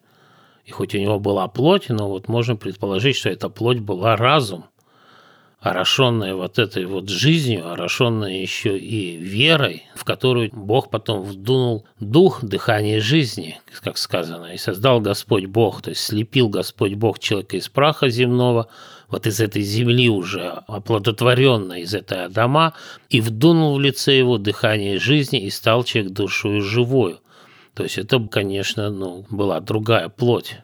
и 0.64 0.72
хоть 0.72 0.96
у 0.96 1.00
него 1.00 1.20
была 1.20 1.48
плоть, 1.48 1.90
но 1.90 2.08
вот 2.08 2.28
можно 2.28 2.56
предположить, 2.56 3.18
что 3.18 3.30
эта 3.30 3.50
плоть 3.50 3.80
была 3.80 4.16
разум– 4.16 4.66
орошенная 5.66 6.36
вот 6.36 6.60
этой 6.60 6.86
вот 6.86 7.10
жизнью, 7.10 7.72
орошенная 7.72 8.40
еще 8.40 8.78
и 8.78 9.18
верой, 9.18 9.82
в 9.96 10.04
которую 10.04 10.52
Бог 10.54 10.92
потом 10.92 11.24
вдунул 11.24 11.88
дух, 12.00 12.44
дыхание 12.44 13.00
жизни, 13.00 13.60
как 13.82 13.98
сказано, 13.98 14.54
и 14.54 14.58
создал 14.58 15.02
Господь 15.02 15.46
Бог, 15.46 15.82
то 15.82 15.90
есть 15.90 16.02
слепил 16.02 16.50
Господь 16.50 16.94
Бог 16.94 17.18
человека 17.18 17.58
из 17.58 17.68
праха 17.68 18.10
земного, 18.10 18.68
вот 19.08 19.26
из 19.26 19.40
этой 19.40 19.64
земли 19.64 20.08
уже 20.08 20.50
оплодотворенной, 20.68 21.82
из 21.82 21.96
этой 21.96 22.26
Адама, 22.26 22.76
и 23.10 23.20
вдунул 23.20 23.76
в 23.76 23.82
лице 23.82 24.16
его 24.16 24.38
дыхание 24.38 25.00
жизни, 25.00 25.42
и 25.42 25.50
стал 25.50 25.84
человек 25.84 26.14
душою 26.14 26.62
живою. 26.62 27.22
То 27.74 27.82
есть 27.82 27.98
это, 27.98 28.20
конечно, 28.20 28.92
ну, 28.92 29.26
была 29.32 29.60
другая 29.62 30.10
плоть. 30.10 30.58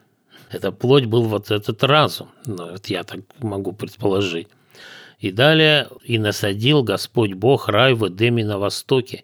Эта 0.52 0.72
плоть 0.72 1.06
был 1.06 1.24
вот 1.24 1.50
этот 1.50 1.84
разум, 1.84 2.30
ну, 2.46 2.74
вот 2.74 2.86
я 2.86 3.04
так 3.04 3.22
могу 3.40 3.72
предположить. 3.72 4.48
И 5.22 5.32
далее 5.32 5.88
«И 6.04 6.18
насадил 6.18 6.84
Господь 6.84 7.34
Бог 7.34 7.70
рай 7.70 7.94
в 7.94 8.08
Эдеме 8.08 8.44
на 8.44 8.58
востоке». 8.58 9.24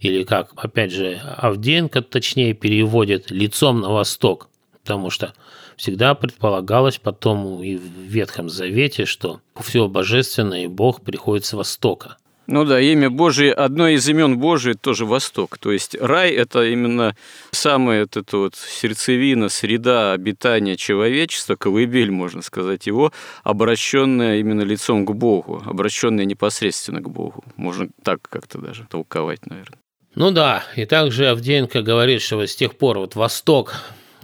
Или 0.00 0.24
как, 0.24 0.52
опять 0.56 0.92
же, 0.92 1.20
Авдеенко 1.36 2.02
точнее 2.02 2.54
переводит 2.54 3.30
«лицом 3.30 3.80
на 3.80 3.90
восток», 3.90 4.48
потому 4.82 5.10
что 5.10 5.34
всегда 5.76 6.14
предполагалось 6.14 6.98
потом 6.98 7.62
и 7.62 7.76
в 7.76 7.82
Ветхом 7.82 8.48
Завете, 8.48 9.04
что 9.04 9.40
все 9.60 9.88
божественное 9.88 10.64
и 10.64 10.68
Бог 10.68 11.02
приходит 11.02 11.44
с 11.44 11.52
востока. 11.52 12.16
Ну 12.46 12.64
да, 12.64 12.80
имя 12.80 13.10
Божие, 13.10 13.52
одно 13.52 13.88
из 13.88 14.08
имен 14.08 14.38
Божие 14.38 14.74
тоже 14.74 15.04
Восток. 15.04 15.58
То 15.58 15.72
есть 15.72 15.96
рай– 16.00 16.30
это 16.32 16.64
именно 16.64 17.16
самая 17.50 18.02
вот 18.02 18.16
эта 18.16 18.36
вот 18.36 18.54
сердцевина, 18.54 19.48
среда 19.48 20.12
обитания 20.12 20.76
человечества, 20.76 21.56
колыбель, 21.56 22.12
можно 22.12 22.42
сказать, 22.42 22.86
его, 22.86 23.12
обращенная 23.42 24.38
именно 24.38 24.62
лицом 24.62 25.04
к 25.04 25.12
Богу, 25.12 25.60
обращенная 25.66 26.24
непосредственно 26.24 27.00
к 27.00 27.10
Богу. 27.10 27.42
Можно 27.56 27.88
так 28.04 28.20
как-то 28.22 28.58
даже 28.58 28.86
толковать, 28.88 29.44
наверное. 29.46 29.78
Ну 30.14 30.30
да, 30.30 30.64
и 30.76 30.84
также 30.84 31.26
Авдеенко 31.26 31.82
говорит, 31.82 32.22
что 32.22 32.36
вот 32.36 32.48
с 32.48 32.56
тех 32.56 32.76
пор 32.76 32.98
вот 32.98 33.16
Восток 33.16 33.74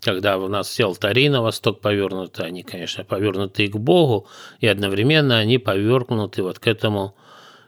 когда 0.05 0.37
у 0.37 0.49
нас 0.49 0.69
все 0.69 0.87
алтари 0.87 1.29
на 1.29 1.43
восток 1.43 1.81
повернуты, 1.81 2.43
они, 2.43 2.65
конечно, 2.65 3.05
повернуты 3.05 3.67
и 3.67 3.69
к 3.69 3.77
Богу, 3.77 4.27
и 4.59 4.67
одновременно 4.67 5.39
они 5.39 5.59
повернуты 5.59 6.43
вот 6.43 6.59
к 6.59 6.67
этому 6.67 7.15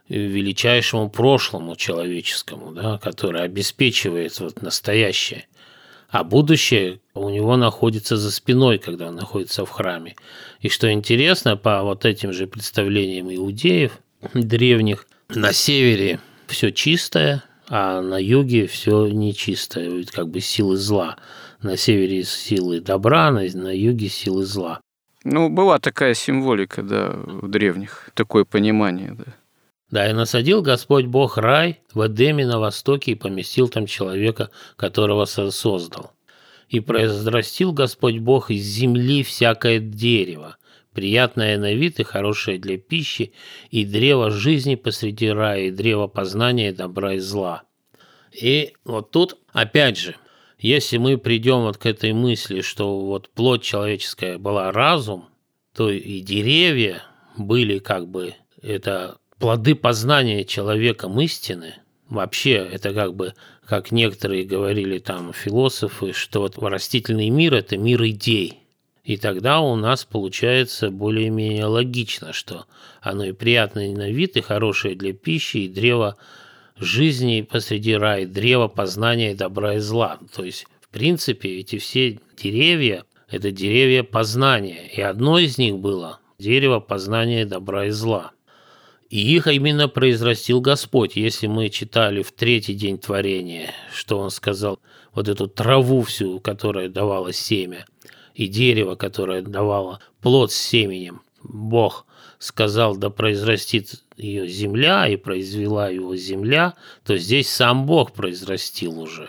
величайшему 0.09 1.09
прошлому 1.09 1.77
человеческому, 1.77 2.73
да, 2.73 2.99
который 2.99 3.43
обеспечивает 3.43 4.39
вот 4.41 4.63
настоящее. 4.63 5.47
А 6.09 6.23
будущее 6.23 7.01
у 7.15 7.29
него 7.29 7.57
находится 7.57 8.17
за 8.17 8.31
спиной, 8.31 8.79
когда 8.79 9.09
он 9.09 9.17
находится 9.17 9.65
в 9.65 9.71
храме. 9.71 10.15
И 10.61 10.69
что 10.69 10.93
интересно, 10.93 11.57
по 11.57 11.83
вот 11.83 12.05
этим 12.05 12.33
же 12.33 12.47
представлениям 12.47 13.35
иудеев 13.35 13.99
древних, 14.33 15.07
на 15.29 15.53
севере 15.53 16.21
все 16.47 16.71
чистое, 16.71 17.43
а 17.69 18.01
на 18.01 18.21
юге 18.21 18.67
все 18.67 19.07
нечистое, 19.09 20.05
как 20.05 20.29
бы 20.29 20.41
силы 20.41 20.77
зла. 20.77 21.17
На 21.63 21.77
севере 21.77 22.25
силы 22.25 22.81
добра, 22.81 23.31
на, 23.31 23.41
на 23.41 23.75
юге 23.75 24.09
силы 24.09 24.45
зла. 24.45 24.81
Ну, 25.25 25.49
была 25.49 25.79
такая 25.79 26.13
символика, 26.13 26.83
да, 26.83 27.11
в 27.11 27.49
древних, 27.49 28.11
такое 28.15 28.45
понимание, 28.45 29.17
да. 29.19 29.25
Да, 29.95 30.11
и 30.11 30.13
насадил 30.13 30.61
Господь 30.61 31.05
Бог 31.05 31.39
рай 31.39 31.79
в 31.93 32.05
Эдеме 32.05 32.45
на 32.45 32.59
востоке 32.59 33.13
и 33.13 33.15
поместил 33.15 33.69
там 33.69 33.87
человека, 33.87 34.51
которого 34.75 35.25
создал. 35.25 36.11
И 36.69 36.81
произрастил 36.81 37.73
Господь 37.73 38.19
Бог 38.19 38.51
из 38.51 38.65
земли 38.65 39.23
всякое 39.23 39.79
дерево, 39.79 40.57
приятное 40.95 41.57
на 41.59 41.75
вид 41.75 42.01
и 42.01 42.03
хорошее 42.03 42.59
для 42.59 42.77
пищи, 42.77 43.35
и 43.71 43.85
древо 43.85 44.33
жизни 44.33 44.75
посреди 44.75 45.29
рая, 45.29 45.67
и 45.67 45.71
древо 45.71 46.09
познания 46.09 46.73
добра 46.73 47.15
и 47.15 47.19
зла. 47.21 47.63
И 48.33 48.73
вот 48.85 49.13
тут, 49.13 49.39
опять 49.53 49.97
же, 49.97 50.17
если 50.59 50.97
мы 50.97 51.19
придем 51.19 51.61
вот 51.61 51.77
к 51.77 51.87
этой 51.87 52.13
мысли, 52.13 52.63
что 52.63 52.99
вот 52.99 53.29
плоть 53.29 53.63
человеческая 53.63 54.39
была 54.39 54.73
разум, 54.73 55.27
то 55.73 55.89
и 55.89 56.19
деревья 56.19 57.05
были 57.37 57.79
как 57.79 58.09
бы 58.09 58.35
это 58.61 59.19
плоды 59.45 59.75
познания 59.75 60.43
человеком 60.47 61.21
истины, 61.21 61.75
вообще 62.09 62.53
это 62.55 62.95
как 62.95 63.15
бы, 63.15 63.35
как 63.67 63.93
некоторые 63.93 64.45
говорили 64.45 64.99
там 64.99 65.35
философы, 65.35 66.15
что 66.15 66.41
вот 66.41 66.57
растительный 66.57 67.29
мир– 67.29 67.53
это 67.55 67.77
мир 67.77 68.03
идей. 68.07 68.61
И 69.05 69.19
тогда 69.19 69.61
у 69.61 69.77
нас 69.77 70.07
получается 70.07 70.89
более-менее 70.91 71.67
логично, 71.67 72.33
что 72.33 72.65
оно 73.03 73.27
и 73.27 73.33
приятное 73.33 73.95
на 73.95 74.09
вид, 74.09 74.39
и 74.39 74.41
хорошее 74.41 74.95
для 74.95 75.13
пищи, 75.13 75.59
и 75.59 75.69
древо 75.69 76.17
жизни 76.79 77.43
посреди 77.43 77.95
рая, 77.95 78.27
древо 78.27 78.69
познания 78.69 79.35
добра 79.35 79.75
и 79.75 79.79
зла. 79.79 80.21
То 80.35 80.43
есть, 80.43 80.65
в 80.81 80.89
принципе, 80.89 81.59
эти 81.59 81.77
все 81.77 82.19
деревья– 82.43 83.05
это 83.29 83.51
деревья 83.51 84.05
познания. 84.05 84.89
И 84.91 85.03
одно 85.03 85.39
из 85.39 85.59
них 85.59 85.77
было– 85.77 86.21
дерево 86.39 86.81
познания 86.81 87.45
добра 87.45 87.89
и 87.89 87.91
зла. 87.91 88.34
И 89.15 89.37
их 89.37 89.47
именно 89.47 89.87
произрастил 89.87 90.61
Господь. 90.61 91.15
Если 91.15 91.47
мы 91.47 91.69
читали 91.69 92.21
в 92.23 92.33
третий 92.33 92.75
день 92.75 92.99
творения, 92.99 93.71
что 93.95 94.19
он 94.19 94.31
сказал, 94.31 94.81
вот 95.13 95.29
эту 95.29 95.47
траву 95.47 96.03
всю, 96.03 96.41
которая 96.41 96.89
давала 96.89 97.33
семя, 97.33 97.87
и 98.35 98.49
дерево, 98.49 98.97
которое 98.97 99.41
давало 99.41 100.01
плод 100.21 100.51
с 100.51 100.57
семенем, 100.57 101.23
Бог 101.45 102.07
сказал, 102.41 102.97
да 102.97 103.09
произрастит 103.09 104.03
ее 104.17 104.49
земля, 104.49 105.07
и 105.07 105.15
произвела 105.15 105.91
его 105.91 106.17
земля, 106.17 106.75
то 107.05 107.17
здесь 107.17 107.49
сам 107.49 107.87
Бог 107.87 108.15
произрастил 108.15 108.99
уже. 108.99 109.29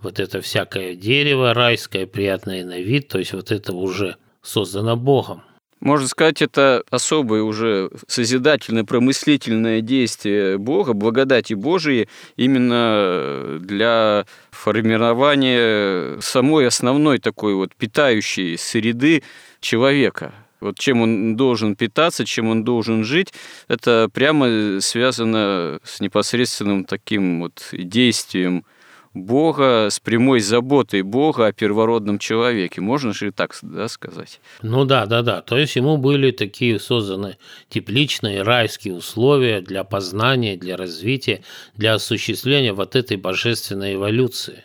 Вот 0.00 0.18
это 0.18 0.40
всякое 0.40 0.96
дерево 0.96 1.54
райское, 1.54 2.08
приятное 2.08 2.64
на 2.64 2.80
вид, 2.80 3.06
то 3.06 3.20
есть 3.20 3.34
вот 3.34 3.52
это 3.52 3.72
уже 3.72 4.16
создано 4.42 4.96
Богом. 4.96 5.44
Можно 5.80 6.08
сказать, 6.08 6.42
это 6.42 6.82
особое 6.90 7.42
уже 7.42 7.90
созидательное, 8.06 8.84
промыслительное 8.84 9.80
действие 9.80 10.58
Бога, 10.58 10.92
благодати 10.92 11.54
Божией 11.54 12.06
именно 12.36 13.58
для 13.60 14.26
формирования 14.50 16.20
самой 16.20 16.66
основной 16.66 17.18
такой 17.18 17.54
вот 17.54 17.74
питающей 17.74 18.58
среды 18.58 19.22
человека. 19.60 20.34
Вот 20.60 20.78
чем 20.78 21.00
он 21.00 21.36
должен 21.36 21.74
питаться, 21.74 22.26
чем 22.26 22.48
он 22.48 22.62
должен 22.62 23.02
жить, 23.02 23.32
это 23.66 24.10
прямо 24.12 24.80
связано 24.82 25.80
с 25.82 26.00
непосредственным 26.00 26.84
таким 26.84 27.40
вот 27.40 27.66
действием 27.72 28.66
Бога, 29.12 29.88
с 29.90 29.98
прямой 29.98 30.38
заботой 30.38 31.02
Бога 31.02 31.46
о 31.46 31.52
первородном 31.52 32.20
человеке. 32.20 32.80
Можно 32.80 33.12
же 33.12 33.28
и 33.28 33.30
так 33.32 33.56
да, 33.60 33.88
сказать? 33.88 34.40
Ну 34.62 34.84
да, 34.84 35.06
да, 35.06 35.22
да. 35.22 35.42
То 35.42 35.58
есть 35.58 35.74
ему 35.74 35.96
были 35.96 36.30
такие 36.30 36.78
созданы 36.78 37.36
тепличные 37.68 38.42
райские 38.42 38.94
условия 38.94 39.62
для 39.62 39.82
познания, 39.82 40.56
для 40.56 40.76
развития, 40.76 41.42
для 41.74 41.94
осуществления 41.94 42.72
вот 42.72 42.94
этой 42.94 43.16
божественной 43.16 43.94
эволюции. 43.94 44.64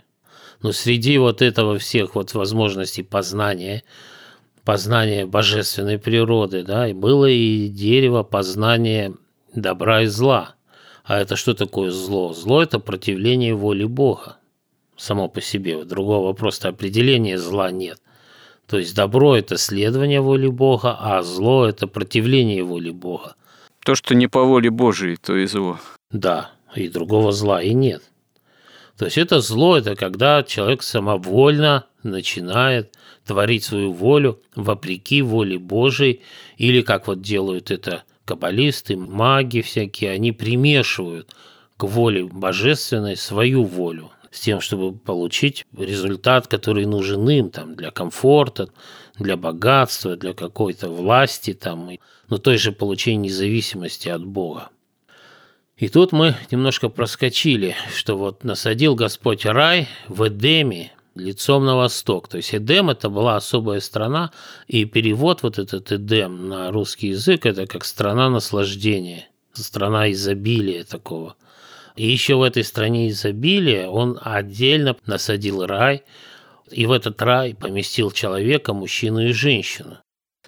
Но 0.61 0.71
среди 0.71 1.17
вот 1.17 1.41
этого 1.41 1.79
всех 1.79 2.13
вот 2.13 2.35
возможностей 2.35 3.01
познания, 3.01 3.83
познания 4.63 5.25
божественной 5.25 5.97
природы, 5.97 6.63
да, 6.63 6.87
и 6.87 6.93
было 6.93 7.25
и 7.25 7.67
дерево 7.67 8.21
познания 8.21 9.13
добра 9.55 10.03
и 10.03 10.05
зла– 10.05 10.53
А 11.05 11.19
это 11.19 11.35
что 11.35 11.53
такое 11.53 11.91
зло? 11.91 12.33
Зло– 12.33 12.63
это 12.63 12.79
противление 12.79 13.53
воли 13.53 13.85
Бога 13.85 14.37
само 14.97 15.27
по 15.27 15.39
себе. 15.39 15.83
Другого 15.83 16.33
просто 16.33 16.69
определения 16.69 17.37
зла 17.37 17.69
нет. 17.71 18.01
То 18.65 18.79
есть 18.79 18.95
добро– 18.95 19.35
это 19.37 19.57
следование 19.57 20.19
воли 20.19 20.47
Бога, 20.47 20.97
а 20.99 21.21
зло– 21.21 21.65
это 21.67 21.85
противление 21.85 22.63
воли 22.63 22.89
Бога. 22.89 23.35
То, 23.83 23.93
что 23.93 24.15
не 24.15 24.27
по 24.27 24.43
воле 24.43 24.71
Божией, 24.71 25.17
то 25.17 25.35
и 25.35 25.45
зло. 25.45 25.79
Да, 26.09 26.51
и 26.75 26.87
другого 26.87 27.31
зла 27.31 27.61
и 27.61 27.73
нет. 27.73 28.01
То 28.97 29.05
есть 29.05 29.19
это 29.19 29.41
зло, 29.41 29.77
это 29.77 29.95
когда 29.95 30.41
человек 30.41 30.81
самовольно 30.81 31.85
начинает 32.01 32.97
творить 33.25 33.63
свою 33.63 33.91
волю 33.91 34.41
вопреки 34.55 35.21
воле 35.21 35.59
Божией, 35.59 36.21
или 36.57 36.81
как 36.81 37.05
вот 37.05 37.21
делают 37.21 37.69
это 37.69 38.03
каббалисты, 38.25 38.97
маги 38.97 39.61
всякие, 39.61 40.11
они 40.11 40.31
примешивают 40.31 41.35
к 41.77 41.83
воле 41.83 42.25
божественной 42.25 43.15
свою 43.15 43.63
волю 43.63 44.11
с 44.31 44.41
тем, 44.41 44.59
чтобы 44.59 44.97
получить 44.97 45.65
результат, 45.77 46.47
который 46.47 46.85
нужен 46.85 47.27
им 47.29 47.49
там, 47.49 47.75
для 47.75 47.91
комфорта, 47.91 48.69
для 49.17 49.37
богатства, 49.37 50.17
для 50.17 50.33
какой-то 50.33 50.89
власти, 50.89 51.53
там, 51.53 51.89
но 52.27 52.37
той 52.37 52.57
же 52.57 52.71
получения 52.71 53.29
независимости 53.29 54.09
от 54.09 54.25
Бога. 54.25 54.69
И 55.77 55.89
тут 55.89 56.11
мы 56.11 56.35
немножко 56.51 56.89
проскочили, 56.89 57.75
что 57.93 58.17
вот 58.17 58.43
насадил 58.43 58.95
Господь 58.95 59.45
рай 59.45 59.87
в 60.07 60.27
Эдеме 60.27 60.91
лицом 61.15 61.65
на 61.65 61.75
восток. 61.75 62.27
То 62.27 62.37
есть 62.37 62.53
Эдем– 62.53 62.89
это 62.91 63.09
была 63.09 63.35
особая 63.35 63.79
страна, 63.79 64.31
и 64.67 64.85
перевод 64.85 65.43
вот 65.43 65.57
этот 65.59 65.91
Эдем 65.91 66.47
на 66.49 66.71
русский 66.71 67.09
язык– 67.09 67.45
это 67.47 67.65
как 67.67 67.85
страна 67.85 68.29
наслаждения, 68.29 69.27
страна 69.53 70.11
изобилия 70.11 70.83
такого– 70.83 71.35
и 71.95 72.05
еще 72.05 72.35
в 72.35 72.43
этой 72.43 72.63
стране 72.63 73.09
изобилия 73.09 73.87
он 73.87 74.19
отдельно 74.21 74.97
насадил 75.05 75.65
рай, 75.65 76.03
и 76.69 76.85
в 76.85 76.91
этот 76.91 77.21
рай 77.21 77.55
поместил 77.55 78.11
человека, 78.11 78.73
мужчину 78.73 79.27
и 79.27 79.31
женщину. 79.31 79.99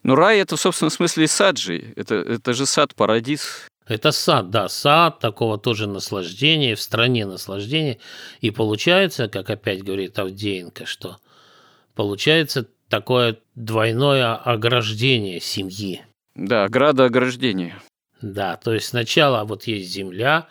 Но 0.03 0.15
рай– 0.15 0.39
это 0.41 0.57
в 0.57 0.61
собственном 0.61 0.91
смысле 0.91 1.27
сад 1.27 1.57
же, 1.57 1.93
это, 1.95 2.15
это 2.15 2.53
же 2.53 2.65
сад-парадиз. 2.65 3.67
Это 3.87 4.11
сад, 4.11 4.49
да, 4.49 4.67
сад 4.67 5.19
такого 5.19 5.57
тоже 5.57 5.87
наслаждения, 5.87 6.75
в 6.75 6.81
стране 6.81 7.25
наслаждения. 7.25 7.99
И 8.41 8.51
получается, 8.51 9.29
как 9.29 9.49
опять 9.49 9.83
говорит 9.83 10.19
Авдеенко, 10.19 10.85
что 10.85 11.17
получается 11.95 12.67
такое 12.89 13.37
двойное 13.55 14.35
ограждение 14.35 15.39
семьи. 15.39 16.01
Да, 16.35 16.65
ограда 16.65 17.05
ограждения. 17.05 17.81
Да, 18.21 18.57
то 18.57 18.73
есть 18.73 18.87
сначала 18.87 19.43
вот 19.45 19.63
есть 19.65 19.89
земля, 19.91 20.47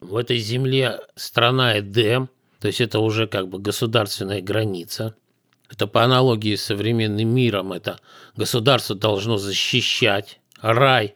в 0.00 0.16
этой 0.16 0.38
земле 0.38 1.00
страна 1.16 1.78
Эдем, 1.80 2.28
то 2.60 2.68
есть 2.68 2.80
это 2.80 3.00
уже 3.00 3.26
как 3.26 3.48
бы 3.48 3.58
государственная 3.58 4.40
граница. 4.40 5.16
Это 5.70 5.86
по 5.86 6.02
аналогии 6.02 6.54
с 6.54 6.64
современным 6.64 7.28
миром, 7.28 7.72
это 7.72 7.98
государство 8.36 8.94
должно 8.96 9.36
защищать 9.36 10.40
рай, 10.60 11.14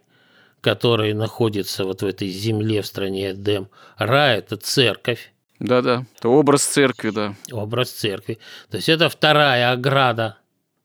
который 0.62 1.12
находится 1.12 1.84
вот 1.84 2.00
в 2.02 2.06
этой 2.06 2.28
земле 2.28 2.80
в 2.80 2.86
стране 2.86 3.32
Эдем. 3.32 3.68
Рай– 3.98 4.38
это 4.38 4.56
церковь. 4.56 5.32
Да-да, 5.58 6.06
это 6.16 6.28
образ 6.28 6.62
церкви, 6.62 7.10
да. 7.10 7.34
Образ 7.50 7.90
церкви. 7.90 8.38
То 8.70 8.78
есть 8.78 8.88
это 8.88 9.08
вторая 9.08 9.72
ограда. 9.72 10.38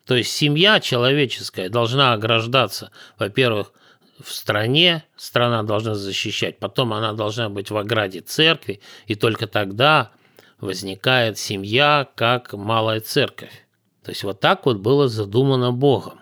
То 0.06 0.16
есть 0.16 0.32
семья 0.32 0.80
человеческая 0.80 1.70
должна 1.70 2.14
ограждаться, 2.14 2.92
во-первых, 3.20 3.72
в 4.20 4.34
стране, 4.34 5.04
страна 5.16 5.62
должна 5.62 5.94
защищать, 5.94 6.58
потом 6.58 6.94
она 6.94 7.14
должна 7.14 7.50
быть 7.50 7.70
в 7.70 7.78
ограде 7.78 8.22
церкви, 8.22 8.82
и 9.06 9.14
только 9.14 9.46
тогда 9.46 10.12
возникает 10.60 11.38
семья 11.38 12.08
как 12.16 12.54
малая 12.54 13.00
церковь. 13.00 13.66
То 14.04 14.10
есть 14.10 14.24
вот 14.24 14.40
так 14.40 14.66
вот 14.66 14.78
было 14.78 15.08
задумано 15.08 15.72
Богом. 15.72 16.20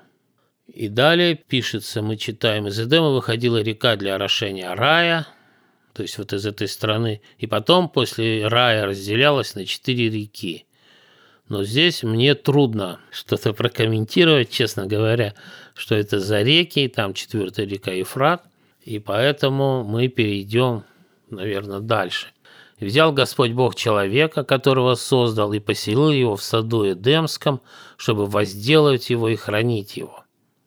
И 0.75 0.89
далее 0.89 1.35
пишется, 1.35 2.01
мы 2.01 2.17
читаем, 2.17 2.67
из 2.67 2.77
Эдема 2.77 3.11
выходила 3.11 3.61
река 3.61 3.95
для 3.95 4.15
орошения 4.15 4.75
рая, 4.75 5.25
то 5.93 6.01
есть 6.01 6.17
вот 6.17 6.33
из 6.33 6.45
этой 6.45 6.67
страны, 6.67 7.21
и 7.37 7.47
потом 7.47 7.87
после 7.87 8.45
рая 8.45 8.85
разделялась 8.85 9.55
на 9.55 9.65
четыре 9.65 10.09
реки. 10.09 10.65
Но 11.47 11.63
здесь 11.63 12.03
мне 12.03 12.35
трудно 12.35 12.99
что-то 13.09 13.53
прокомментировать, 13.53 14.49
честно 14.49 14.85
говоря, 14.85 15.33
что 15.75 15.95
это 15.95 16.19
за 16.19 16.41
реки, 16.41 16.89
там 16.89 17.13
четвертая 17.13 17.65
река 17.65 17.91
Ефрат, 17.91 18.43
и 18.83 18.99
поэтому 18.99 19.85
мы 19.85 20.09
перейдем, 20.09 20.83
наверное, 21.29 21.79
дальше. 21.79 22.27
Взял 22.81 23.13
Господь 23.13 23.51
Бог 23.51 23.75
человека, 23.75 24.43
которого 24.43 24.95
создал, 24.95 25.53
и 25.53 25.59
поселил 25.59 26.09
его 26.09 26.35
в 26.35 26.43
саду 26.43 26.85
Эдемском, 26.91 27.61
чтобы 27.95 28.25
возделывать 28.25 29.09
его 29.09 29.29
и 29.29 29.37
хранить 29.37 29.95
его. 29.95 30.24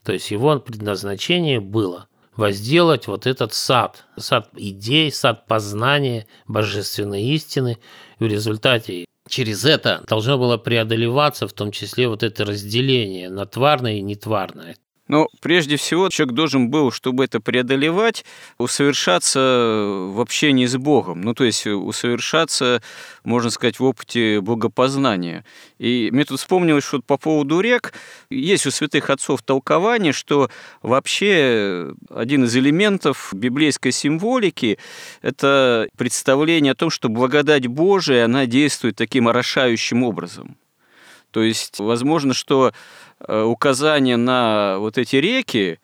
То 0.08 0.14
есть 0.14 0.30
его 0.30 0.58
предназначение 0.58 1.60
было 1.60 2.08
возделать 2.34 3.08
вот 3.08 3.26
этот 3.26 3.52
сад, 3.52 4.06
сад 4.16 4.48
идей, 4.56 5.12
сад 5.12 5.44
познания 5.46 6.26
божественной 6.46 7.24
истины. 7.24 7.76
И 8.18 8.24
в 8.24 8.26
результате 8.26 9.04
через 9.28 9.66
это 9.66 10.02
должно 10.08 10.38
было 10.38 10.56
преодолеваться 10.56 11.46
в 11.46 11.52
том 11.52 11.72
числе 11.72 12.08
вот 12.08 12.22
это 12.22 12.46
разделение 12.46 13.28
на 13.28 13.44
тварное 13.44 13.96
и 13.96 14.00
нетварное. 14.00 14.76
Но 15.08 15.28
прежде 15.40 15.76
всего 15.76 16.10
человек 16.10 16.34
должен 16.34 16.68
был, 16.68 16.92
чтобы 16.92 17.24
это 17.24 17.40
преодолевать, 17.40 18.26
усовершаться 18.58 19.38
в 19.40 20.20
общении 20.20 20.66
с 20.66 20.76
Богом. 20.76 21.22
Ну, 21.22 21.34
то 21.34 21.44
есть 21.44 21.66
усовершаться, 21.66 22.82
можно 23.24 23.50
сказать, 23.50 23.80
в 23.80 23.84
опыте 23.84 24.40
богопознания. 24.42 25.44
И 25.78 26.10
мне 26.12 26.24
тут 26.26 26.38
вспомнилось, 26.38 26.84
что 26.84 27.00
по 27.00 27.16
поводу 27.16 27.60
рек 27.60 27.94
есть 28.28 28.66
у 28.66 28.70
святых 28.70 29.08
отцов 29.08 29.42
толкование, 29.42 30.12
что 30.12 30.50
вообще 30.82 31.94
один 32.10 32.44
из 32.44 32.54
элементов 32.54 33.30
библейской 33.32 33.92
символики– 33.92 34.78
это 35.22 35.88
представление 35.96 36.72
о 36.72 36.76
том, 36.76 36.90
что 36.90 37.08
благодать 37.08 37.66
Божия, 37.66 38.26
она 38.26 38.44
действует 38.44 38.96
таким 38.96 39.28
орошающим 39.28 40.02
образом. 40.02 40.58
То 41.30 41.42
есть, 41.42 41.78
возможно, 41.78 42.32
что 42.32 42.72
Э, 42.72 43.07
указание 43.26 44.16
на 44.16 44.76
вот 44.78 44.98
эти 44.98 45.16
реки, 45.16 45.78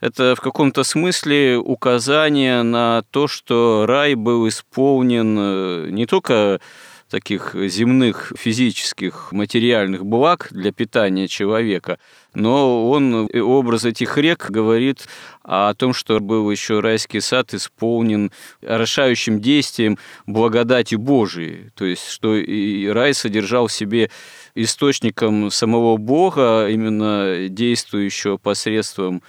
это 0.00 0.34
в 0.36 0.40
каком-то 0.40 0.84
смысле 0.84 1.56
указание 1.56 2.62
на 2.62 3.02
то, 3.10 3.26
что 3.26 3.84
рай 3.86 4.14
был 4.14 4.46
исполнен 4.46 5.36
э, 5.38 5.88
не 5.90 6.06
только 6.06 6.60
таких 7.08 7.54
земных 7.54 8.32
физических 8.36 9.32
материальных 9.32 10.04
благ 10.04 10.48
для 10.50 10.72
питания 10.72 11.28
человека, 11.28 11.98
но 12.34 12.90
он, 12.90 13.28
образ 13.34 13.84
этих 13.84 14.18
рек 14.18 14.50
говорит 14.50 15.06
о 15.42 15.72
том, 15.74 15.92
что 15.94 16.20
был 16.20 16.50
еще 16.50 16.80
райский 16.80 17.20
сад 17.20 17.54
исполнен 17.54 18.30
орошающим 18.66 19.40
действием 19.40 19.98
благодати 20.26 20.94
Божией, 20.94 21.70
то 21.74 21.84
есть 21.84 22.08
что 22.08 22.36
и 22.36 22.86
рай 22.86 23.14
содержал 23.14 23.66
в 23.66 23.72
себе 23.72 24.10
источником 24.54 25.50
самого 25.50 25.96
Бога, 25.96 26.68
именно 26.68 27.48
действующего 27.48 28.36
посредством 28.36 29.22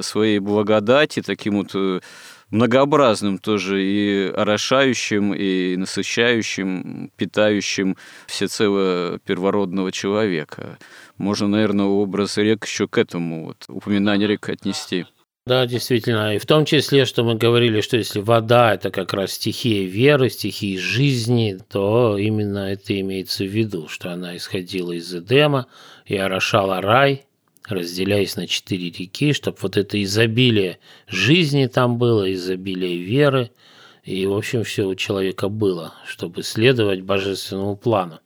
своей 0.00 0.38
благодати, 0.38 1.22
таким 1.22 1.58
вот 1.58 1.70
э, 1.74 2.00
многообразным 2.50 3.38
тоже 3.38 3.82
и 3.82 4.28
орошающим, 4.28 5.34
и 5.34 5.76
насыщающим, 5.76 7.10
питающим 7.16 7.96
всецело 8.26 9.18
первородного 9.24 9.92
человека. 9.92 10.78
Можно, 11.18 11.48
наверное, 11.48 11.86
образ 11.86 12.38
рек 12.38 12.66
еще 12.66 12.88
к 12.88 12.98
этому 12.98 13.46
вот, 13.46 13.64
упоминание 13.68 14.28
рек 14.28 14.48
отнести. 14.48 15.06
Да, 15.46 15.64
действительно. 15.64 16.34
И 16.34 16.38
в 16.38 16.46
том 16.46 16.64
числе, 16.64 17.04
что 17.04 17.22
мы 17.22 17.36
говорили, 17.36 17.80
что 17.80 17.96
если 17.96 18.18
вода– 18.18 18.74
это 18.74 18.90
как 18.90 19.12
раз 19.12 19.32
стихия 19.34 19.86
веры, 19.86 20.28
стихия 20.28 20.80
жизни, 20.80 21.56
то 21.70 22.18
именно 22.18 22.72
это 22.72 22.98
имеется 23.00 23.44
в 23.44 23.48
виду, 23.48 23.86
что 23.86 24.12
она 24.12 24.36
исходила 24.36 24.90
из 24.90 25.14
Эдема 25.14 25.68
и 26.04 26.16
орошала 26.16 26.80
рай, 26.80 27.25
разделяясь 27.68 28.36
на 28.36 28.46
четыре 28.46 28.90
реки, 28.90 29.32
чтобы 29.32 29.58
вот 29.60 29.76
это 29.76 30.02
изобилие 30.02 30.78
жизни 31.08 31.66
там 31.66 31.98
было, 31.98 32.32
изобилие 32.32 32.98
веры, 32.98 33.50
и, 34.04 34.24
в 34.26 34.34
общем, 34.34 34.62
все 34.62 34.86
у 34.86 34.94
человека 34.94 35.48
было, 35.48 35.92
чтобы 36.06 36.42
следовать 36.42 37.02
божественному 37.02 37.76
плану. 37.76 38.20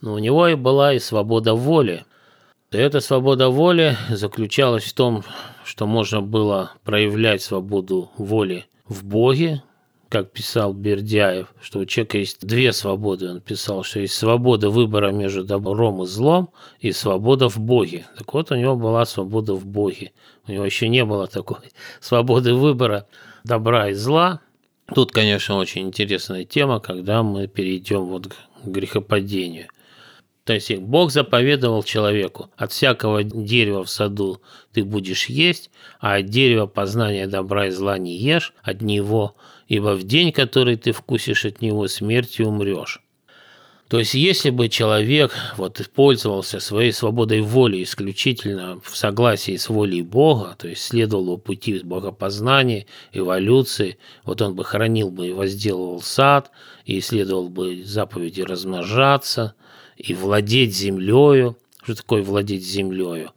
Но 0.00 0.14
у 0.14 0.18
него 0.18 0.48
и 0.48 0.54
была 0.54 0.92
и 0.94 0.98
свобода 0.98 1.54
воли, 1.54 2.04
и 2.70 2.76
эта 2.76 3.00
свобода 3.00 3.48
воли 3.48 3.96
заключалась 4.08 4.84
в 4.84 4.94
том, 4.94 5.24
что 5.64 5.86
можно 5.86 6.22
было 6.22 6.72
проявлять 6.84 7.42
свободу 7.42 8.10
воли 8.16 8.66
в 8.88 9.04
Боге, 9.04 9.62
как 10.12 10.30
писал 10.30 10.74
Бердяев, 10.74 11.46
что 11.62 11.78
у 11.78 11.86
человека 11.86 12.18
есть 12.18 12.46
две 12.46 12.74
свободы. 12.74 13.30
Он 13.30 13.40
писал, 13.40 13.82
что 13.82 14.00
есть 14.00 14.12
свобода 14.12 14.68
выбора 14.68 15.10
между 15.10 15.42
добром 15.42 16.02
и 16.02 16.06
злом 16.06 16.50
и 16.80 16.92
свобода 16.92 17.48
в 17.48 17.58
Боге. 17.58 18.04
Так 18.18 18.34
вот, 18.34 18.50
у 18.50 18.54
него 18.54 18.76
была 18.76 19.06
свобода 19.06 19.54
в 19.54 19.64
Боге. 19.64 20.12
У 20.46 20.52
него 20.52 20.66
еще 20.66 20.88
не 20.88 21.06
было 21.06 21.28
такой 21.28 21.60
свободы 22.00 22.52
выбора 22.52 23.06
добра 23.42 23.88
и 23.88 23.94
зла. 23.94 24.42
Тут, 24.94 25.12
конечно, 25.12 25.56
очень 25.56 25.86
интересная 25.86 26.44
тема, 26.44 26.78
когда 26.78 27.22
мы 27.22 27.46
перейдем 27.46 28.04
вот 28.04 28.26
к 28.26 28.34
грехопадению. 28.66 29.68
То 30.44 30.52
есть 30.52 30.74
Бог 30.76 31.10
заповедовал 31.10 31.84
человеку, 31.84 32.50
от 32.56 32.72
всякого 32.72 33.22
дерева 33.22 33.84
в 33.84 33.88
саду 33.88 34.42
ты 34.72 34.84
будешь 34.84 35.30
есть, 35.30 35.70
а 36.00 36.16
от 36.16 36.26
дерева 36.26 36.66
познания 36.66 37.26
добра 37.28 37.68
и 37.68 37.70
зла 37.70 37.96
не 37.96 38.14
ешь 38.16 38.52
от 38.62 38.82
него, 38.82 39.36
ибо 39.68 39.94
в 39.94 40.04
день, 40.04 40.32
который 40.32 40.76
ты 40.76 40.92
вкусишь 40.92 41.44
от 41.44 41.60
него, 41.62 41.88
смертью 41.88 42.48
умрешь. 42.48 43.00
То 43.92 43.98
есть, 43.98 44.14
если 44.14 44.48
бы 44.48 44.70
человек 44.70 45.34
вот 45.58 45.86
пользовался 45.94 46.60
своей 46.60 46.92
свободой 46.92 47.42
воли 47.42 47.82
исключительно 47.82 48.80
в 48.82 48.96
согласии 48.96 49.58
с 49.58 49.68
волей 49.68 50.00
Бога, 50.00 50.56
то 50.58 50.66
есть 50.66 50.82
следовал 50.82 51.36
бы 51.36 51.38
пути 51.38 51.78
богопознания, 51.84 52.86
эволюции, 53.12 53.98
вот 54.24 54.40
он 54.40 54.54
бы 54.54 54.64
хранил 54.64 55.10
бы 55.10 55.28
и 55.28 55.32
возделывал 55.32 56.00
сад, 56.00 56.50
и 56.86 57.00
исследовал 57.00 57.50
бы 57.50 57.84
заповеди 57.84 58.40
размножаться, 58.40 59.54
и 59.98 60.14
владеть 60.14 60.74
землею. 60.74 61.58
Что 61.82 61.94
такое 61.96 62.22
владеть 62.22 62.64
землею? 62.64 63.32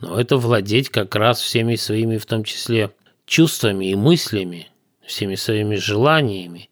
Но 0.00 0.20
это 0.20 0.38
владеть 0.38 0.88
как 0.88 1.14
раз 1.14 1.40
всеми 1.40 1.76
своими, 1.76 2.16
в 2.16 2.26
том 2.26 2.42
числе, 2.42 2.90
чувствами 3.26 3.90
и 3.90 3.94
мыслями, 3.94 4.70
всеми 5.10 5.34
своими 5.34 5.76
желаниями, 5.76 6.70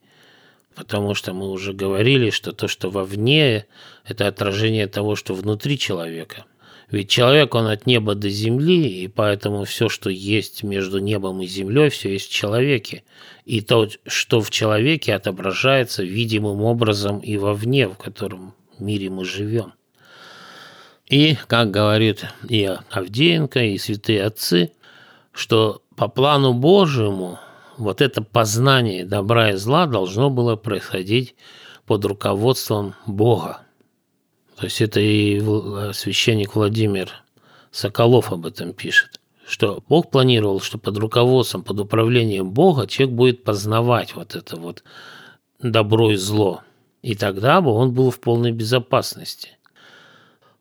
потому 0.75 1.15
что 1.15 1.35
мы 1.35 1.51
уже 1.51 1.73
говорили, 1.73 2.31
что 2.31 2.53
то, 2.53 2.69
что 2.69 2.89
вовне, 2.91 3.67
это 4.05 4.29
отражение 4.29 4.87
того, 4.87 5.17
что 5.17 5.35
внутри 5.35 5.79
человека. 5.79 6.45
Ведь 6.91 7.11
человек, 7.11 7.55
он 7.55 7.67
от 7.67 7.87
неба 7.87 8.15
до 8.15 8.31
земли, 8.31 8.89
и 8.89 9.09
поэтому 9.09 9.65
все, 9.65 9.91
что 9.91 10.09
есть 10.09 10.63
между 10.63 11.01
небом 11.01 11.43
и 11.43 11.47
землей, 11.47 11.91
все 11.91 12.13
есть 12.13 12.31
в 12.31 12.33
человеке. 12.33 13.03
И 13.45 13.61
то, 13.61 13.89
что 14.07 14.41
в 14.41 14.51
человеке, 14.51 15.15
отображается 15.15 16.03
видимым 16.03 16.63
образом 16.63 17.19
и 17.19 17.37
вовне, 17.37 17.89
в 17.89 17.97
котором 17.97 18.55
мире 18.79 19.11
мы 19.11 19.27
живем. 19.27 19.75
И, 21.09 21.37
как 21.47 21.71
говорит 21.71 22.25
и 22.49 22.75
Авдеенко, 22.91 23.61
и 23.65 23.79
святые 23.79 24.25
отцы, 24.25 24.71
что 25.33 25.83
по 25.97 26.09
плану 26.09 26.55
Божьему 26.55 27.39
вот 27.79 28.01
это 28.01 28.23
познание 28.23 29.05
добра 29.05 29.51
и 29.51 29.57
зла 29.57 29.87
должно 29.87 30.31
было 30.31 30.57
происходить 30.57 31.35
под 31.87 32.05
руководством 32.05 32.95
Бога. 33.07 33.63
То 34.57 34.65
есть 34.65 34.81
это 34.81 35.01
и 35.01 35.41
священник 35.93 36.55
Владимир 36.55 37.13
Соколов 37.71 38.33
об 38.33 38.47
этом 38.47 38.73
пишет, 38.73 39.21
что 39.47 39.83
Бог 39.89 40.11
планировал, 40.11 40.61
что 40.61 40.79
под 40.79 40.99
руководством, 40.99 41.63
под 41.63 41.81
управлением 41.81 42.51
Бога 42.51 42.87
человек 42.87 43.15
будет 43.15 43.45
познавать 43.45 44.15
вот 44.15 44.35
это 44.35 44.57
вот 44.57 44.83
добро 45.63 46.13
и 46.13 46.17
зло. 46.17 46.63
И 47.03 47.15
тогда 47.15 47.61
бы 47.61 47.71
он 47.71 47.93
был 47.93 48.11
в 48.11 48.19
полной 48.19 48.51
безопасности. 48.51 49.58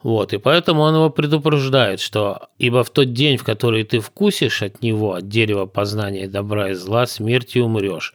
Вот, 0.03 0.33
и 0.33 0.37
поэтому 0.37 0.81
он 0.81 0.95
его 0.95 1.09
предупреждает, 1.09 1.99
что 1.99 2.49
«Ибо 2.59 2.83
в 2.83 2.91
тот 2.91 3.13
день, 3.13 3.37
в 3.37 3.43
который 3.43 3.83
ты 3.83 3.99
вкусишь 3.99 4.61
от 4.61 4.81
него, 4.81 5.13
от 5.13 5.27
дерева 5.27 5.65
познания 5.65 6.27
добра 6.27 6.69
и 6.69 6.73
зла, 6.73 7.07
смертью 7.07 7.65
умрешь». 7.65 8.13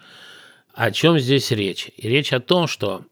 О 0.75 0.91
чем 0.91 1.19
здесь 1.19 1.51
речь? 1.51 1.91
И 1.97 2.09
речь 2.09 2.33
о 2.33 2.41
том, 2.41 2.67
что 2.67 3.05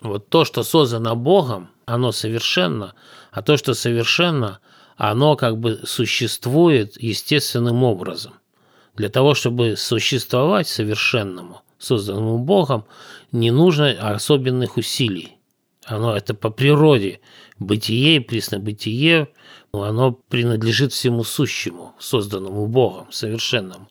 вот 0.00 0.28
то, 0.28 0.44
что 0.44 0.62
создано 0.62 1.16
Богом, 1.16 1.70
оно 1.86 2.12
совершенно, 2.12 2.94
а 3.30 3.40
то, 3.40 3.56
что 3.56 3.72
совершенно, 3.74 4.60
оно 4.96 5.36
как 5.36 5.58
бы 5.58 5.80
существует 5.84 7.00
естественным 7.00 7.82
образом. 7.82 8.34
Для 8.94 9.08
того, 9.08 9.34
чтобы 9.34 9.76
существовать 9.76 10.68
совершенному, 10.68 11.62
созданному 11.78 12.38
Богом, 12.38 12.84
не 13.30 13.50
нужно 13.50 13.90
особенных 13.90 14.76
усилий. 14.76 15.38
Оно 15.84 16.16
это 16.16 16.34
по 16.34 16.50
природе– 16.50 17.20
бытие 17.58 18.16
и 18.16 18.20
преснобытие, 18.20 19.28
оно 19.72 20.12
принадлежит 20.12 20.92
всему 20.92 21.24
сущему, 21.24 21.94
созданному 21.98 22.66
Богом, 22.66 23.10
совершенному. 23.10 23.88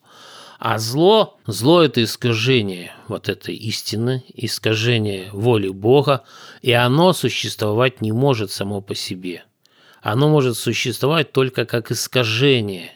А 0.58 0.78
зло, 0.78 1.38
зло– 1.46 1.82
это 1.84 2.04
искажение 2.04 2.92
вот 3.08 3.28
этой 3.28 3.56
истины, 3.56 4.24
искажение 4.32 5.28
воли 5.32 5.68
Бога, 5.68 6.22
и 6.60 6.70
оно 6.70 7.12
существовать 7.12 8.00
не 8.00 8.12
может 8.12 8.52
само 8.52 8.80
по 8.80 8.94
себе. 8.94 9.44
Оно 10.02 10.28
может 10.28 10.56
существовать 10.56 11.32
только 11.32 11.64
как 11.64 11.90
искажение 11.90 12.92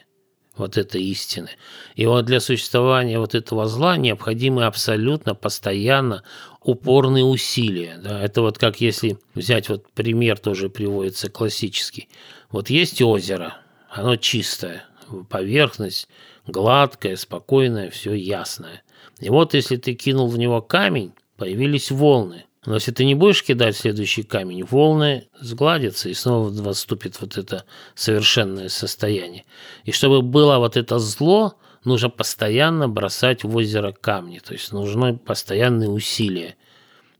вот 0.57 0.77
этой 0.77 1.03
истины. 1.03 1.49
И 1.95 2.05
вот 2.05 2.25
для 2.25 2.39
существования 2.39 3.19
вот 3.19 3.35
этого 3.35 3.67
зла 3.67 3.97
необходимы 3.97 4.65
абсолютно 4.65 5.35
постоянно 5.35 6.23
упорные 6.61 7.23
усилия. 7.23 7.99
Да? 8.03 8.21
Это 8.21 8.41
вот 8.41 8.57
как 8.57 8.81
если 8.81 9.17
взять 9.35 9.69
вот 9.69 9.89
пример 9.91 10.37
тоже 10.39 10.69
приводится 10.69 11.29
классический. 11.29 12.09
Вот 12.51 12.69
есть 12.69 13.01
озеро, 13.01 13.57
оно 13.89 14.15
чистое, 14.15 14.85
поверхность 15.29 16.07
гладкая, 16.47 17.15
спокойная, 17.15 17.89
все 17.89 18.13
ясное. 18.13 18.83
И 19.19 19.29
вот 19.29 19.53
если 19.53 19.77
ты 19.77 19.93
кинул 19.93 20.27
в 20.27 20.37
него 20.37 20.61
камень, 20.61 21.13
появились 21.37 21.91
волны. 21.91 22.45
Но 22.67 22.75
если 22.75 22.91
ты 22.91 23.05
не 23.05 23.15
будешь 23.15 23.43
кидать 23.43 23.77
следующий 23.77 24.23
камень, 24.23 24.65
волны 24.65 25.29
сгладятся 25.39 26.09
и 26.09 26.13
снова 26.13 26.49
наступит 26.49 27.19
вот 27.21 27.37
это 27.37 27.63
совершенное 27.95 28.67
состояние. 28.67 29.45
И 29.85 29.93
чтобы 29.93 30.21
было 30.21 30.57
вот 30.57 30.75
это 30.75 30.99
зло, 30.99 31.53
нужно 31.85 32.09
постоянно 32.09 32.89
бросать 32.89 33.45
в 33.45 33.55
озеро 33.55 33.93
камни, 33.93 34.39
то 34.39 34.51
есть 34.51 34.73
нужны 34.73 35.17
постоянные 35.17 35.89
усилия. 35.89 36.57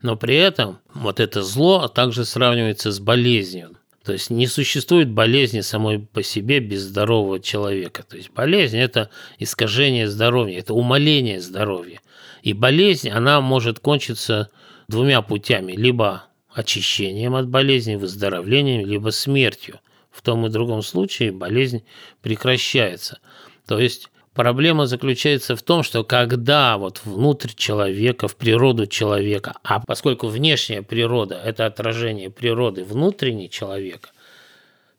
Но 0.02 0.18
при 0.18 0.36
этом 0.36 0.80
вот 0.94 1.22
это 1.22 1.42
зло 1.44 1.88
также 1.88 2.26
сравнивается 2.26 2.92
с 2.92 3.00
болезнью. 3.00 3.78
То 4.04 4.12
есть 4.12 4.30
не 4.30 4.48
существует 4.48 5.10
болезни 5.10 5.62
самой 5.62 6.00
по 6.00 6.24
себе 6.24 6.60
без 6.60 6.82
здорового 6.82 7.40
человека. 7.40 8.04
То 8.04 8.18
есть 8.18 8.32
болезнь– 8.32 8.78
это 8.80 9.12
искажение 9.40 10.10
здоровья, 10.10 10.60
это 10.60 10.74
умаление 10.74 11.40
здоровья. 11.40 12.02
И 12.44 12.52
болезнь, 12.52 13.10
она 13.10 13.40
может 13.40 13.80
кончиться 13.80 14.50
двумя 14.88 15.22
путями. 15.22 15.74
Либо 15.74 16.26
очищением 16.54 17.36
от 17.36 17.48
болезни, 17.48 17.96
выздоровлением, 17.96 18.88
либо 18.88 19.10
смертью. 19.10 19.80
В 20.12 20.22
том 20.22 20.46
и 20.46 20.50
другом 20.50 20.82
случае 20.82 21.32
болезнь 21.32 21.84
прекращается. 22.22 23.20
То 23.68 23.80
есть 23.80 24.10
Проблема 24.38 24.86
заключается 24.86 25.56
в 25.56 25.64
том, 25.64 25.82
что 25.82 26.04
когда 26.04 26.78
вот 26.78 27.02
внутрь 27.06 27.50
человека, 27.56 28.28
в 28.28 28.36
природу 28.36 28.86
человека, 28.86 29.56
а 29.64 29.80
поскольку 29.80 30.28
внешняя 30.28 30.84
природа– 30.84 31.42
это 31.44 31.66
отражение 31.66 32.30
природы 32.30 32.84
внутренней 32.84 33.50
человека, 33.50 34.12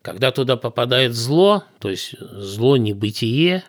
когда 0.01 0.31
туда 0.31 0.57
попадает 0.57 1.13
зло, 1.13 1.63
то 1.79 1.89
есть 1.89 2.19
зло 2.19 2.75
небытие, 2.75 3.63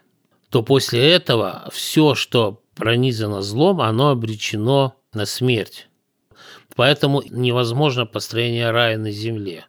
то 0.48 0.64
после 0.64 1.08
этого 1.08 1.68
все, 1.72 2.16
что 2.16 2.64
пронизано 2.74 3.40
злом, 3.40 3.80
оно 3.80 4.08
обречено 4.08 4.94
на 5.14 5.24
смерть. 5.24 5.86
Поэтому 6.76 7.22
невозможно 7.28 8.06
построение 8.06 8.70
рая 8.70 8.98
на 8.98 9.10
земле. 9.10 9.66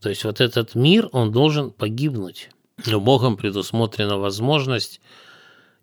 То 0.00 0.08
есть 0.08 0.24
вот 0.24 0.40
этот 0.40 0.74
мир, 0.74 1.08
он 1.12 1.32
должен 1.32 1.70
погибнуть. 1.70 2.50
Но 2.86 3.00
Богом 3.00 3.36
предусмотрена 3.36 4.18
возможность 4.18 5.00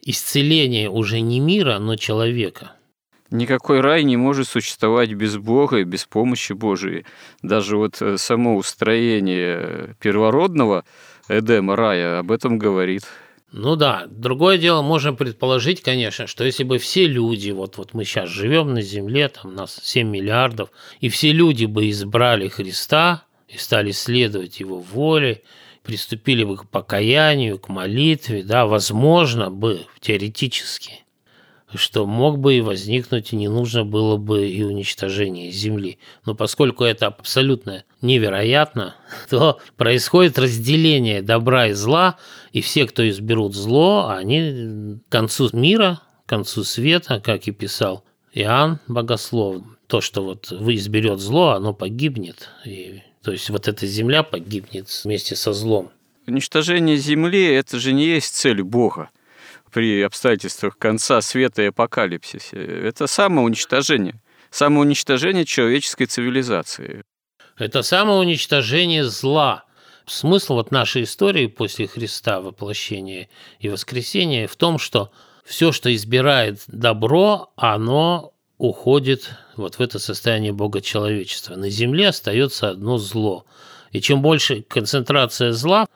исцеление 0.01 0.89
уже 0.89 1.21
не 1.21 1.39
мира, 1.39 1.79
но 1.79 1.95
человека. 1.95 2.73
Никакой 3.31 3.79
рай 3.81 4.03
не 4.03 4.17
может 4.17 4.47
существовать 4.47 5.13
без 5.13 5.37
Бога 5.37 5.77
и 5.77 5.83
без 5.83 6.05
помощи 6.05 6.53
Божией. 6.53 7.05
Даже 7.43 7.77
вот 7.77 8.01
э, 8.01 8.17
само 8.17 8.57
устроение 8.57 9.95
первородного 9.99 10.83
Эдема, 11.27 11.75
рая, 11.75 12.19
об 12.19 12.31
этом 12.31 12.57
говорит. 12.57 13.03
Ну 13.51 13.75
да, 13.75 14.05
другое 14.07 14.59
дело, 14.59 14.83
можно 14.83 15.13
предположить, 15.13 15.81
конечно, 15.81 16.27
что 16.27 16.43
если 16.43 16.63
бы 16.63 16.77
все 16.77 17.07
люди, 17.07 17.49
вот, 17.49 17.77
вот 17.77 17.93
мы 17.95 18.05
сейчас 18.05 18.29
живем 18.29 18.75
на 18.75 18.81
Земле, 18.81 19.27
там 19.29 19.55
нас 19.55 19.79
7 19.81 20.07
миллиардов, 20.07 20.69
и 20.99 21.09
все 21.09 21.31
люди 21.31 21.65
бы 21.65 21.89
избрали 21.89 22.47
Христа 22.47 23.23
и 23.47 23.57
стали 23.57 23.89
следовать 23.91 24.59
Его 24.59 24.79
воле, 24.79 25.41
приступили 25.81 26.43
бы 26.43 26.57
к 26.57 26.69
покаянию, 26.69 27.57
к 27.57 27.69
молитве, 27.69 28.43
да, 28.43 28.67
возможно 28.67 29.49
бы, 29.49 29.87
теоретически, 29.99 31.03
что 31.75 32.05
мог 32.05 32.39
бы 32.39 32.55
и 32.55 32.61
возникнуть, 32.61 33.33
и 33.33 33.35
не 33.35 33.47
нужно 33.47 33.85
было 33.85 34.17
бы 34.17 34.47
и 34.47 34.63
уничтожение 34.63 35.51
Земли. 35.51 35.99
Но 36.25 36.35
поскольку 36.35 36.83
это 36.83 37.07
абсолютно 37.07 37.83
невероятно, 38.01 38.95
то 39.29 39.59
происходит 39.77 40.39
разделение 40.39 41.21
добра 41.21 41.67
и 41.67 41.73
зла, 41.73 42.17
и 42.51 42.61
все, 42.61 42.85
кто 42.85 43.07
изберут 43.07 43.55
зло, 43.55 44.07
они 44.09 44.99
к 45.07 45.11
концу 45.11 45.49
мира, 45.53 46.01
к 46.25 46.29
концу 46.29 46.63
света, 46.63 47.19
как 47.19 47.47
и 47.47 47.51
писал 47.51 48.03
Иоанн 48.33 48.79
Богослов, 48.87 49.63
то, 49.87 50.01
что 50.01 50.23
вот 50.23 50.51
вы 50.51 50.75
изберет 50.75 51.19
зло, 51.19 51.49
оно 51.49 51.73
погибнет, 51.73 52.49
и 52.65 53.01
то 53.23 53.31
есть 53.31 53.49
вот 53.49 53.67
эта 53.67 53.85
земля 53.85 54.23
погибнет 54.23 54.87
вместе 55.03 55.35
со 55.35 55.53
злом. 55.53 55.91
Уничтожение 56.27 56.95
земли– 56.97 57.43
это 57.53 57.79
же 57.79 57.91
не 57.91 58.05
есть 58.05 58.35
цель 58.35 58.61
Бога. 58.61 59.09
При 59.71 60.01
обстоятельствах 60.01 60.77
конца 60.77 61.21
света 61.21 61.61
и 61.61 61.67
апокалипсиса. 61.67 62.57
Это 62.57 63.07
самоуничтожение. 63.07 64.21
Самоуничтожение 64.51 65.45
человеческой 65.45 66.05
цивилизации. 66.05 67.03
Это 67.57 67.81
самоуничтожение 67.81 69.03
зла. 69.03 69.65
Смысл 70.05 70.55
вот 70.55 70.71
нашей 70.71 71.03
истории 71.03 71.45
после 71.45 71.87
Христа, 71.87 72.41
воплощения 72.41 73.29
и 73.59 73.69
воскресения 73.69 74.47
в 74.47 74.55
том, 74.55 74.79
что 74.79 75.11
все, 75.45 75.71
что 75.71 75.93
избирает 75.93 76.63
добро, 76.67 77.51
оно 77.55 78.33
уходит 78.57 79.31
вот 79.55 79.75
в 79.75 79.81
это 79.81 79.99
состояние 79.99 80.51
богочеловечества. 80.51 81.55
На 81.55 81.69
земле 81.69 82.09
остается 82.09 82.69
одно 82.69 82.97
зло. 82.97 83.45
И 83.91 84.01
чем 84.01 84.21
больше 84.21 84.61
концентрация 84.61 85.51
зла, 85.53 85.87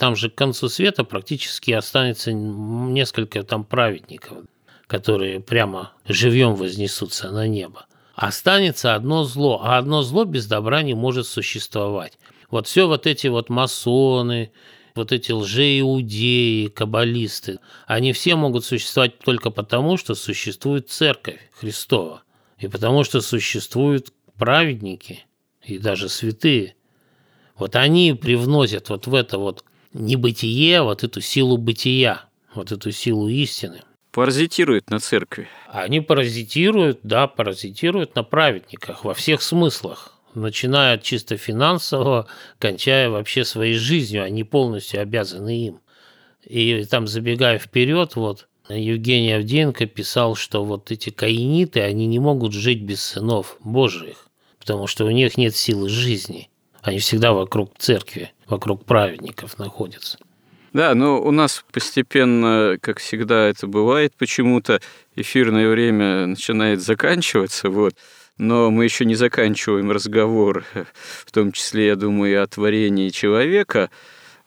там 0.00 0.16
же 0.16 0.30
к 0.30 0.34
концу 0.34 0.70
света 0.70 1.04
практически 1.04 1.72
останется 1.72 2.32
несколько 2.32 3.42
там 3.42 3.64
праведников, 3.64 4.38
которые 4.86 5.40
прямо 5.40 5.92
живьем 6.08 6.54
вознесутся 6.54 7.30
на 7.30 7.46
небо. 7.46 7.84
Останется 8.14 8.94
одно 8.94 9.24
зло, 9.24 9.60
а 9.62 9.76
одно 9.76 10.02
зло 10.02 10.24
без 10.24 10.46
добра 10.46 10.80
не 10.82 10.94
может 10.94 11.26
существовать. 11.26 12.18
Вот 12.50 12.66
все 12.66 12.88
вот 12.88 13.06
эти 13.06 13.26
вот 13.26 13.50
масоны, 13.50 14.52
вот 14.94 15.12
эти 15.12 15.32
лжеиудеи, 15.32 16.68
каббалисты, 16.68 17.58
они 17.86 18.14
все 18.14 18.36
могут 18.36 18.64
существовать 18.64 19.18
только 19.18 19.50
потому, 19.50 19.98
что 19.98 20.14
существует 20.14 20.88
церковь 20.88 21.40
Христова, 21.52 22.22
и 22.56 22.68
потому 22.68 23.04
что 23.04 23.20
существуют 23.20 24.14
праведники 24.38 25.26
и 25.62 25.76
даже 25.76 26.08
святые. 26.08 26.74
Вот 27.54 27.76
они 27.76 28.14
привносят 28.14 28.88
вот 28.88 29.06
в 29.06 29.14
это 29.14 29.36
вот 29.36 29.62
небытие, 29.92 30.82
вот 30.82 31.04
эту 31.04 31.20
силу 31.20 31.56
бытия, 31.56 32.24
вот 32.54 32.72
эту 32.72 32.92
силу 32.92 33.28
истины. 33.28 33.82
Паразитируют 34.12 34.90
на 34.90 34.98
церкви. 34.98 35.48
Они 35.68 36.00
паразитируют, 36.00 37.00
да, 37.02 37.28
паразитируют 37.28 38.16
на 38.16 38.24
праведниках 38.24 39.04
во 39.04 39.14
всех 39.14 39.40
смыслах, 39.40 40.14
начиная 40.34 40.94
от 40.94 41.02
чисто 41.02 41.36
финансового, 41.36 42.26
кончая 42.58 43.08
вообще 43.08 43.44
своей 43.44 43.74
жизнью, 43.74 44.24
они 44.24 44.42
полностью 44.42 45.00
обязаны 45.00 45.66
им. 45.66 45.80
И 46.44 46.84
там, 46.84 47.06
забегая 47.06 47.58
вперед, 47.58 48.16
вот 48.16 48.48
Евгений 48.68 49.32
Авдеенко 49.32 49.86
писал, 49.86 50.34
что 50.34 50.64
вот 50.64 50.90
эти 50.90 51.10
каиниты, 51.10 51.80
они 51.80 52.06
не 52.06 52.18
могут 52.18 52.52
жить 52.52 52.82
без 52.82 53.02
сынов 53.02 53.56
Божьих, 53.60 54.28
потому 54.58 54.86
что 54.86 55.04
у 55.04 55.10
них 55.10 55.36
нет 55.36 55.54
силы 55.54 55.88
жизни. 55.88 56.48
Они 56.82 56.98
всегда 56.98 57.32
вокруг 57.32 57.76
церкви, 57.78 58.32
вокруг 58.50 58.84
праведников 58.84 59.58
находятся. 59.58 60.18
Да, 60.72 60.94
но 60.94 61.20
у 61.20 61.30
нас 61.32 61.64
постепенно, 61.72 62.78
как 62.80 63.00
всегда 63.00 63.48
это 63.48 63.66
бывает, 63.66 64.14
почему-то 64.16 64.80
эфирное 65.16 65.68
время 65.68 66.26
начинает 66.26 66.80
заканчиваться, 66.80 67.70
вот. 67.70 67.94
Но 68.38 68.70
мы 68.70 68.84
еще 68.84 69.04
не 69.04 69.16
заканчиваем 69.16 69.90
разговор, 69.90 70.64
в 71.26 71.32
том 71.32 71.52
числе, 71.52 71.88
я 71.88 71.96
думаю, 71.96 72.42
о 72.42 72.46
творении 72.46 73.08
человека 73.08 73.90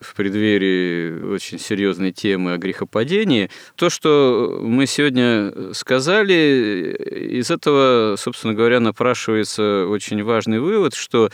в 0.03 0.13
преддверии 0.13 1.21
очень 1.23 1.59
серьезной 1.59 2.11
темы 2.11 2.53
о 2.53 2.57
грехопадении. 2.57 3.49
То, 3.75 3.89
что 3.89 4.59
мы 4.61 4.85
сегодня 4.85 5.73
сказали, 5.73 6.95
из 7.31 7.49
этого, 7.49 8.15
собственно 8.17 8.53
говоря, 8.53 8.79
напрашивается 8.79 9.87
очень 9.87 10.21
важный 10.23 10.59
вывод, 10.59 10.93
что 10.93 11.29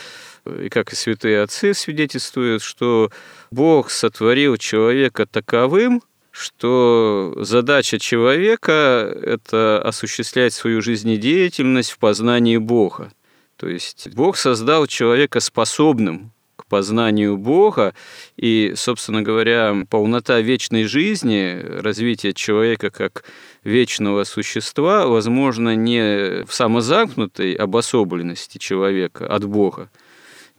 и 0.46 0.70
как 0.70 0.94
и 0.94 0.96
святые 0.96 1.42
отцы 1.42 1.74
свидетельствуют, 1.74 2.64
что 2.64 3.12
Бог 3.52 3.90
сотворил 3.90 4.58
человека 4.58 5.26
таковым, 5.26 6.02
что 6.32 7.34
задача 7.38 8.00
человека– 8.00 9.14
это 9.24 9.82
осуществлять 9.84 10.54
свою 10.54 10.82
жизнедеятельность 10.82 11.92
в 11.92 11.98
познании 11.98 12.58
Бога. 12.58 13.12
То 13.58 13.68
есть 13.68 14.10
Бог 14.14 14.38
создал 14.38 14.88
человека 14.88 15.42
способным 15.42 16.32
познанию 16.70 17.38
Бога, 17.38 17.94
и, 18.38 18.74
собственно 18.76 19.22
говоря, 19.22 19.76
полнота 19.90 20.40
вечной 20.40 20.84
жизни, 20.84 21.60
развитие 21.82 22.34
человека 22.34 22.90
как 22.92 23.24
вечного 23.64 24.24
существа, 24.24 25.08
возможно, 25.08 25.76
не 25.76 26.46
в 26.46 26.54
самозамкнутой 26.54 27.54
обособленности 27.54 28.58
человека 28.58 29.28
от 29.28 29.46
Бога, 29.46 29.90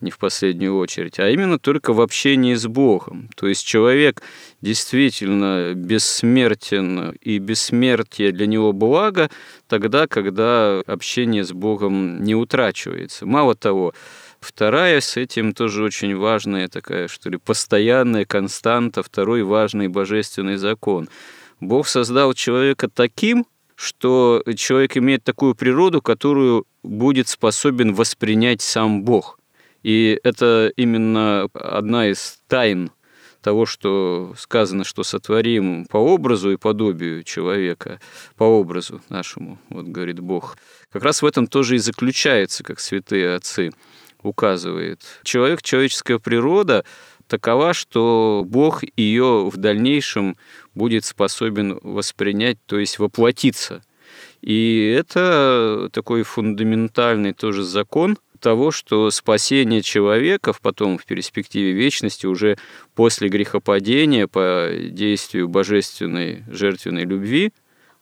не 0.01 0.11
в 0.11 0.19
последнюю 0.19 0.77
очередь, 0.77 1.19
а 1.19 1.29
именно 1.29 1.59
только 1.59 1.93
в 1.93 2.01
общении 2.01 2.55
с 2.55 2.67
Богом. 2.67 3.29
То 3.37 3.47
есть 3.49 3.67
человек 3.67 4.23
действительно 4.63 5.75
бессмертен, 5.75 7.11
и 7.21 7.39
бессмертие 7.39 8.33
для 8.33 8.47
него 8.47 8.73
благо 8.73 9.31
тогда, 9.69 10.07
когда 10.07 10.81
общение 10.87 11.45
с 11.45 11.53
Богом 11.53 12.23
не 12.23 12.35
утрачивается. 12.35 13.27
Мало 13.27 13.55
того, 13.55 13.93
Вторая 14.41 15.01
с 15.01 15.17
этим 15.17 15.53
тоже 15.53 15.83
очень 15.83 16.17
важная 16.17 16.69
такая, 16.69 17.09
что 17.09 17.29
ли, 17.29 17.37
постоянная 17.37 18.25
константа, 18.25 19.03
второй 19.03 19.43
важный 19.43 19.89
божественный 19.89 20.57
закон. 20.57 21.09
Бог 21.61 21.87
создал 21.87 22.33
человека 22.33 22.89
таким, 22.89 23.47
что 23.77 24.43
человек 24.57 24.97
имеет 24.97 25.25
такую 25.25 25.55
природу, 25.55 26.01
которую 26.01 26.67
будет 26.83 27.29
способен 27.29 27.95
воспринять 27.95 28.63
сам 28.63 29.05
Бог. 29.05 29.39
И 29.83 30.19
это 30.23 30.73
именно 30.77 31.49
одна 31.55 32.09
из 32.09 32.39
тайн 32.47 32.91
того, 33.41 33.65
что 33.67 34.35
сказано, 34.39 34.85
что 34.85 35.03
сотворим 35.03 35.87
по 35.87 35.97
образу 35.97 36.51
и 36.51 36.57
подобию 36.57 37.23
человека, 37.25 38.01
по 38.37 38.45
образу 38.45 39.01
нашему, 39.09 39.59
вот 39.71 39.87
говорит 39.87 40.21
Бог. 40.21 40.59
Как 40.93 41.03
раз 41.03 41.23
в 41.23 41.27
этом 41.27 41.47
тоже 41.47 41.77
и 41.77 41.79
заключается, 41.79 42.63
как 42.63 42.81
святые 42.81 43.35
отцы 43.35 43.71
указывает. 44.23 45.03
Человек, 45.23 45.63
человеческая 45.63 46.19
природа 46.19 46.85
такова, 47.27 47.75
что 47.75 48.45
Бог 48.47 48.83
ее 48.97 49.49
в 49.49 49.57
дальнейшем 49.57 50.37
будет 50.75 51.05
способен 51.05 51.79
воспринять, 51.83 52.59
то 52.67 52.79
есть 52.79 52.99
воплотиться. 52.99 53.83
И 54.41 54.95
это 54.97 55.89
такой 55.93 56.23
фундаментальный 56.23 57.33
тоже 57.33 57.63
закон– 57.63 58.19
того, 58.41 58.71
что 58.73 59.11
спасение 59.11 59.83
человека 59.83 60.53
потом 60.61 60.99
в 60.99 61.05
перспективе 61.05 61.73
вечности 61.73 62.27
уже 62.27 62.57
после 62.95 63.29
грехопадения 63.29 64.27
по 64.27 64.71
действию 64.73 65.49
божественной 65.49 66.45
жертвенной 66.49 67.05
любви, 67.05 67.53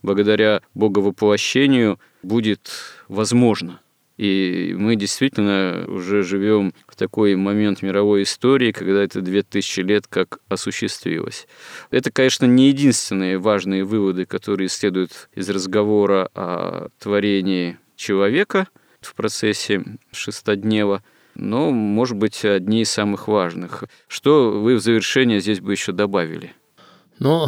благодаря 0.02 0.62
боговоплощению, 0.74 1.98
будет 2.22 2.70
возможно. 3.08 3.80
И 4.18 4.74
мы 4.76 4.96
действительно 4.96 5.86
уже 5.88 6.22
живем 6.22 6.74
в 6.86 6.96
такой 6.96 7.34
момент 7.36 7.80
мировой 7.80 8.24
истории, 8.24 8.72
когда 8.72 9.02
это 9.02 9.22
2000 9.22 9.80
лет 9.80 10.06
как 10.06 10.40
осуществилось. 10.48 11.46
Это, 11.90 12.10
конечно, 12.12 12.44
не 12.44 12.68
единственные 12.68 13.38
важные 13.38 13.84
выводы, 13.84 14.26
которые 14.26 14.68
следуют 14.68 15.30
из 15.34 15.48
разговора 15.48 16.28
о 16.34 16.88
творении 16.98 17.78
человека– 17.96 18.68
в 19.00 19.14
процессе 19.14 19.84
шестоднева, 20.12 21.02
но, 21.34 21.70
может 21.70 22.16
быть, 22.16 22.44
одни 22.44 22.82
из 22.82 22.90
самых 22.90 23.28
важных. 23.28 23.84
Что 24.08 24.50
вы 24.50 24.76
в 24.76 24.80
завершение 24.80 25.40
здесь 25.40 25.60
бы 25.60 25.72
еще 25.72 25.92
добавили? 25.92 26.52
Ну, 27.18 27.46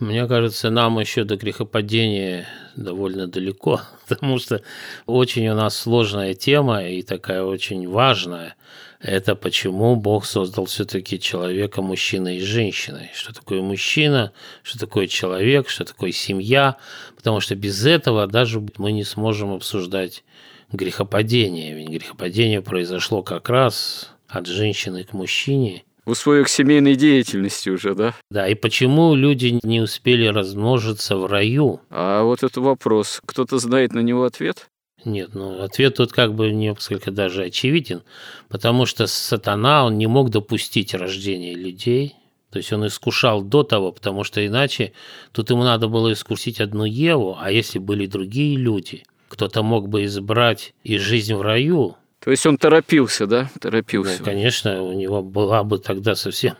мне 0.00 0.26
кажется, 0.26 0.70
нам 0.70 0.98
еще 0.98 1.24
до 1.24 1.36
грехопадения 1.36 2.46
довольно 2.76 3.26
далеко, 3.26 3.80
потому 4.08 4.38
что 4.38 4.62
очень 5.06 5.48
у 5.48 5.54
нас 5.54 5.76
сложная 5.76 6.34
тема 6.34 6.84
и 6.84 7.02
такая 7.02 7.42
очень 7.42 7.88
важная. 7.88 8.56
Это 9.00 9.34
почему 9.36 9.94
Бог 9.96 10.24
создал 10.24 10.64
все-таки 10.64 11.20
человека 11.20 11.82
мужчиной 11.82 12.38
и 12.38 12.44
женщиной. 12.44 13.10
Что 13.14 13.34
такое 13.34 13.60
мужчина, 13.62 14.32
что 14.62 14.78
такое 14.78 15.06
человек, 15.06 15.68
что 15.68 15.84
такое 15.84 16.12
семья. 16.12 16.76
Потому 17.14 17.40
что 17.40 17.54
без 17.54 17.84
этого 17.84 18.26
даже 18.26 18.64
мы 18.78 18.92
не 18.92 19.04
сможем 19.04 19.52
обсуждать 19.52 20.24
грехопадение. 20.72 21.74
Ведь 21.74 21.88
грехопадение 21.88 22.62
произошло 22.62 23.22
как 23.22 23.48
раз 23.50 24.10
от 24.28 24.46
женщины 24.46 25.04
к 25.04 25.12
мужчине. 25.12 25.84
В 26.06 26.12
условиях 26.12 26.48
семейной 26.48 26.94
деятельности 26.94 27.68
уже, 27.68 27.94
да? 27.94 28.14
Да, 28.30 28.48
и 28.48 28.54
почему 28.54 29.14
люди 29.14 29.58
не 29.62 29.80
успели 29.80 30.26
размножиться 30.26 31.16
в 31.16 31.26
раю? 31.26 31.80
А 31.90 32.22
вот 32.22 32.42
это 32.42 32.60
вопрос. 32.60 33.20
Кто-то 33.26 33.58
знает 33.58 33.92
на 33.92 33.98
него 33.98 34.24
ответ? 34.24 34.68
Нет, 35.04 35.34
ну 35.34 35.62
ответ 35.62 35.96
тут 35.96 36.12
как 36.12 36.34
бы 36.34 36.50
несколько 36.52 37.10
даже 37.10 37.44
очевиден, 37.44 38.02
потому 38.48 38.86
что 38.86 39.06
сатана, 39.06 39.84
он 39.84 39.98
не 39.98 40.06
мог 40.06 40.30
допустить 40.30 40.94
рождения 40.94 41.54
людей, 41.54 42.14
то 42.50 42.58
есть 42.58 42.72
он 42.72 42.86
искушал 42.86 43.42
до 43.42 43.62
того, 43.62 43.92
потому 43.92 44.24
что 44.24 44.44
иначе 44.44 44.92
тут 45.32 45.50
ему 45.50 45.64
надо 45.64 45.88
было 45.88 46.12
искусить 46.12 46.60
одну 46.60 46.84
Еву, 46.84 47.36
а 47.38 47.50
если 47.50 47.78
были 47.78 48.06
другие 48.06 48.56
люди– 48.56 49.02
кто-то 49.28 49.62
мог 49.62 49.88
бы 49.88 50.04
избрать 50.04 50.74
и 50.84 50.98
жизнь 50.98 51.34
в 51.34 51.42
раю. 51.42 51.96
То 52.26 52.32
есть 52.32 52.44
он 52.44 52.58
торопился, 52.58 53.28
да? 53.28 53.48
Торопился. 53.60 54.16
Ну, 54.18 54.24
конечно, 54.24 54.82
у 54.82 54.92
него 54.92 55.22
была 55.22 55.62
бы 55.62 55.78
тогда 55.78 56.16
совсем 56.16 56.56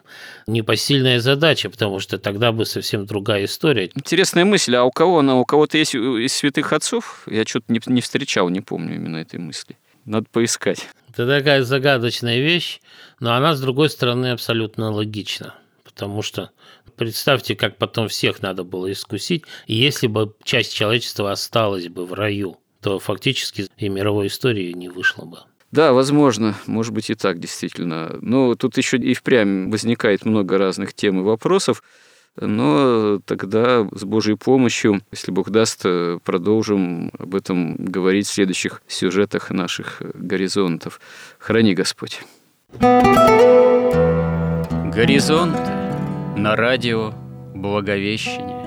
непосильная 0.47 1.19
задача, 1.19 1.69
потому 1.69 1.99
что 1.99 2.19
тогда 2.19 2.53
бы 2.53 2.65
совсем 2.65 3.05
другая 3.05 3.47
история. 3.47 3.91
Интересная 3.97 4.45
мысль. 4.45 4.77
А 4.77 4.85
у 4.85 4.93
кого 4.93 5.19
она? 5.19 5.35
У 5.35 5.45
кого-то 5.45 5.77
есть 5.77 5.97
из 5.97 6.33
святых 6.35 6.73
отцов? 6.73 7.27
Я 7.29 7.45
что-то 7.45 7.73
не, 7.73 7.81
не 7.87 8.01
встречал, 8.01 8.49
не 8.49 8.61
помню 8.61 8.95
именно 8.95 9.17
этой 9.17 9.41
мысли. 9.41 9.77
Надо 10.05 10.29
поискать. 10.31 10.89
Это 11.09 11.27
такая 11.27 11.65
загадочная 11.65 12.39
вещь, 12.39 12.81
но 13.19 13.35
она, 13.35 13.57
с 13.57 13.61
другой 13.61 13.91
стороны, 13.91 14.27
абсолютно 14.31 14.93
логична. 14.93 15.57
Потому 15.83 16.23
что 16.23 16.53
представьте, 16.97 17.57
как 17.57 17.77
потом 17.77 18.07
всех 18.07 18.41
надо 18.41 18.63
было 18.63 18.93
искусить. 18.93 19.43
И 19.67 19.75
если 19.75 20.07
бы 20.07 20.33
часть 20.45 20.73
человечества 20.73 21.33
осталась 21.33 21.89
бы 21.89 22.07
в 22.07 22.13
раю, 22.13 22.57
то 22.81 23.01
фактически 23.01 23.67
и 23.77 23.89
мировой 23.89 24.29
истории 24.29 24.71
не 24.71 24.89
вышло 24.89 25.25
бы. 25.25 25.39
Да, 25.73 25.93
возможно, 25.93 26.55
может 26.67 26.93
быть 26.95 27.11
и 27.11 27.15
так 27.15 27.39
действительно. 27.39 28.17
Но 28.21 28.55
тут 28.55 28.77
еще 28.77 28.97
и 28.97 29.15
впрямь 29.15 29.71
возникает 29.71 30.25
много 30.25 30.59
разных 30.59 30.95
тем 30.95 31.21
и 31.21 31.23
вопросов. 31.23 31.83
Но 32.39 33.19
тогда 33.25 33.89
с 33.93 34.05
Божьей 34.05 34.37
помощью, 34.37 35.01
если 35.11 35.31
Бог 35.33 35.51
даст, 35.51 35.85
продолжим 36.23 37.11
об 37.19 37.35
этом 37.35 37.77
говорить 37.77 38.27
в 38.27 38.33
следующих 38.33 38.83
сюжетах 38.87 39.51
наших 39.51 40.03
горизонтов. 40.15 41.01
Храни 41.39 41.75
Господь. 41.75 42.23
Горизонт 44.93 45.57
на 46.37 46.57
радио 46.57 47.13
Благовещение. 47.55 48.67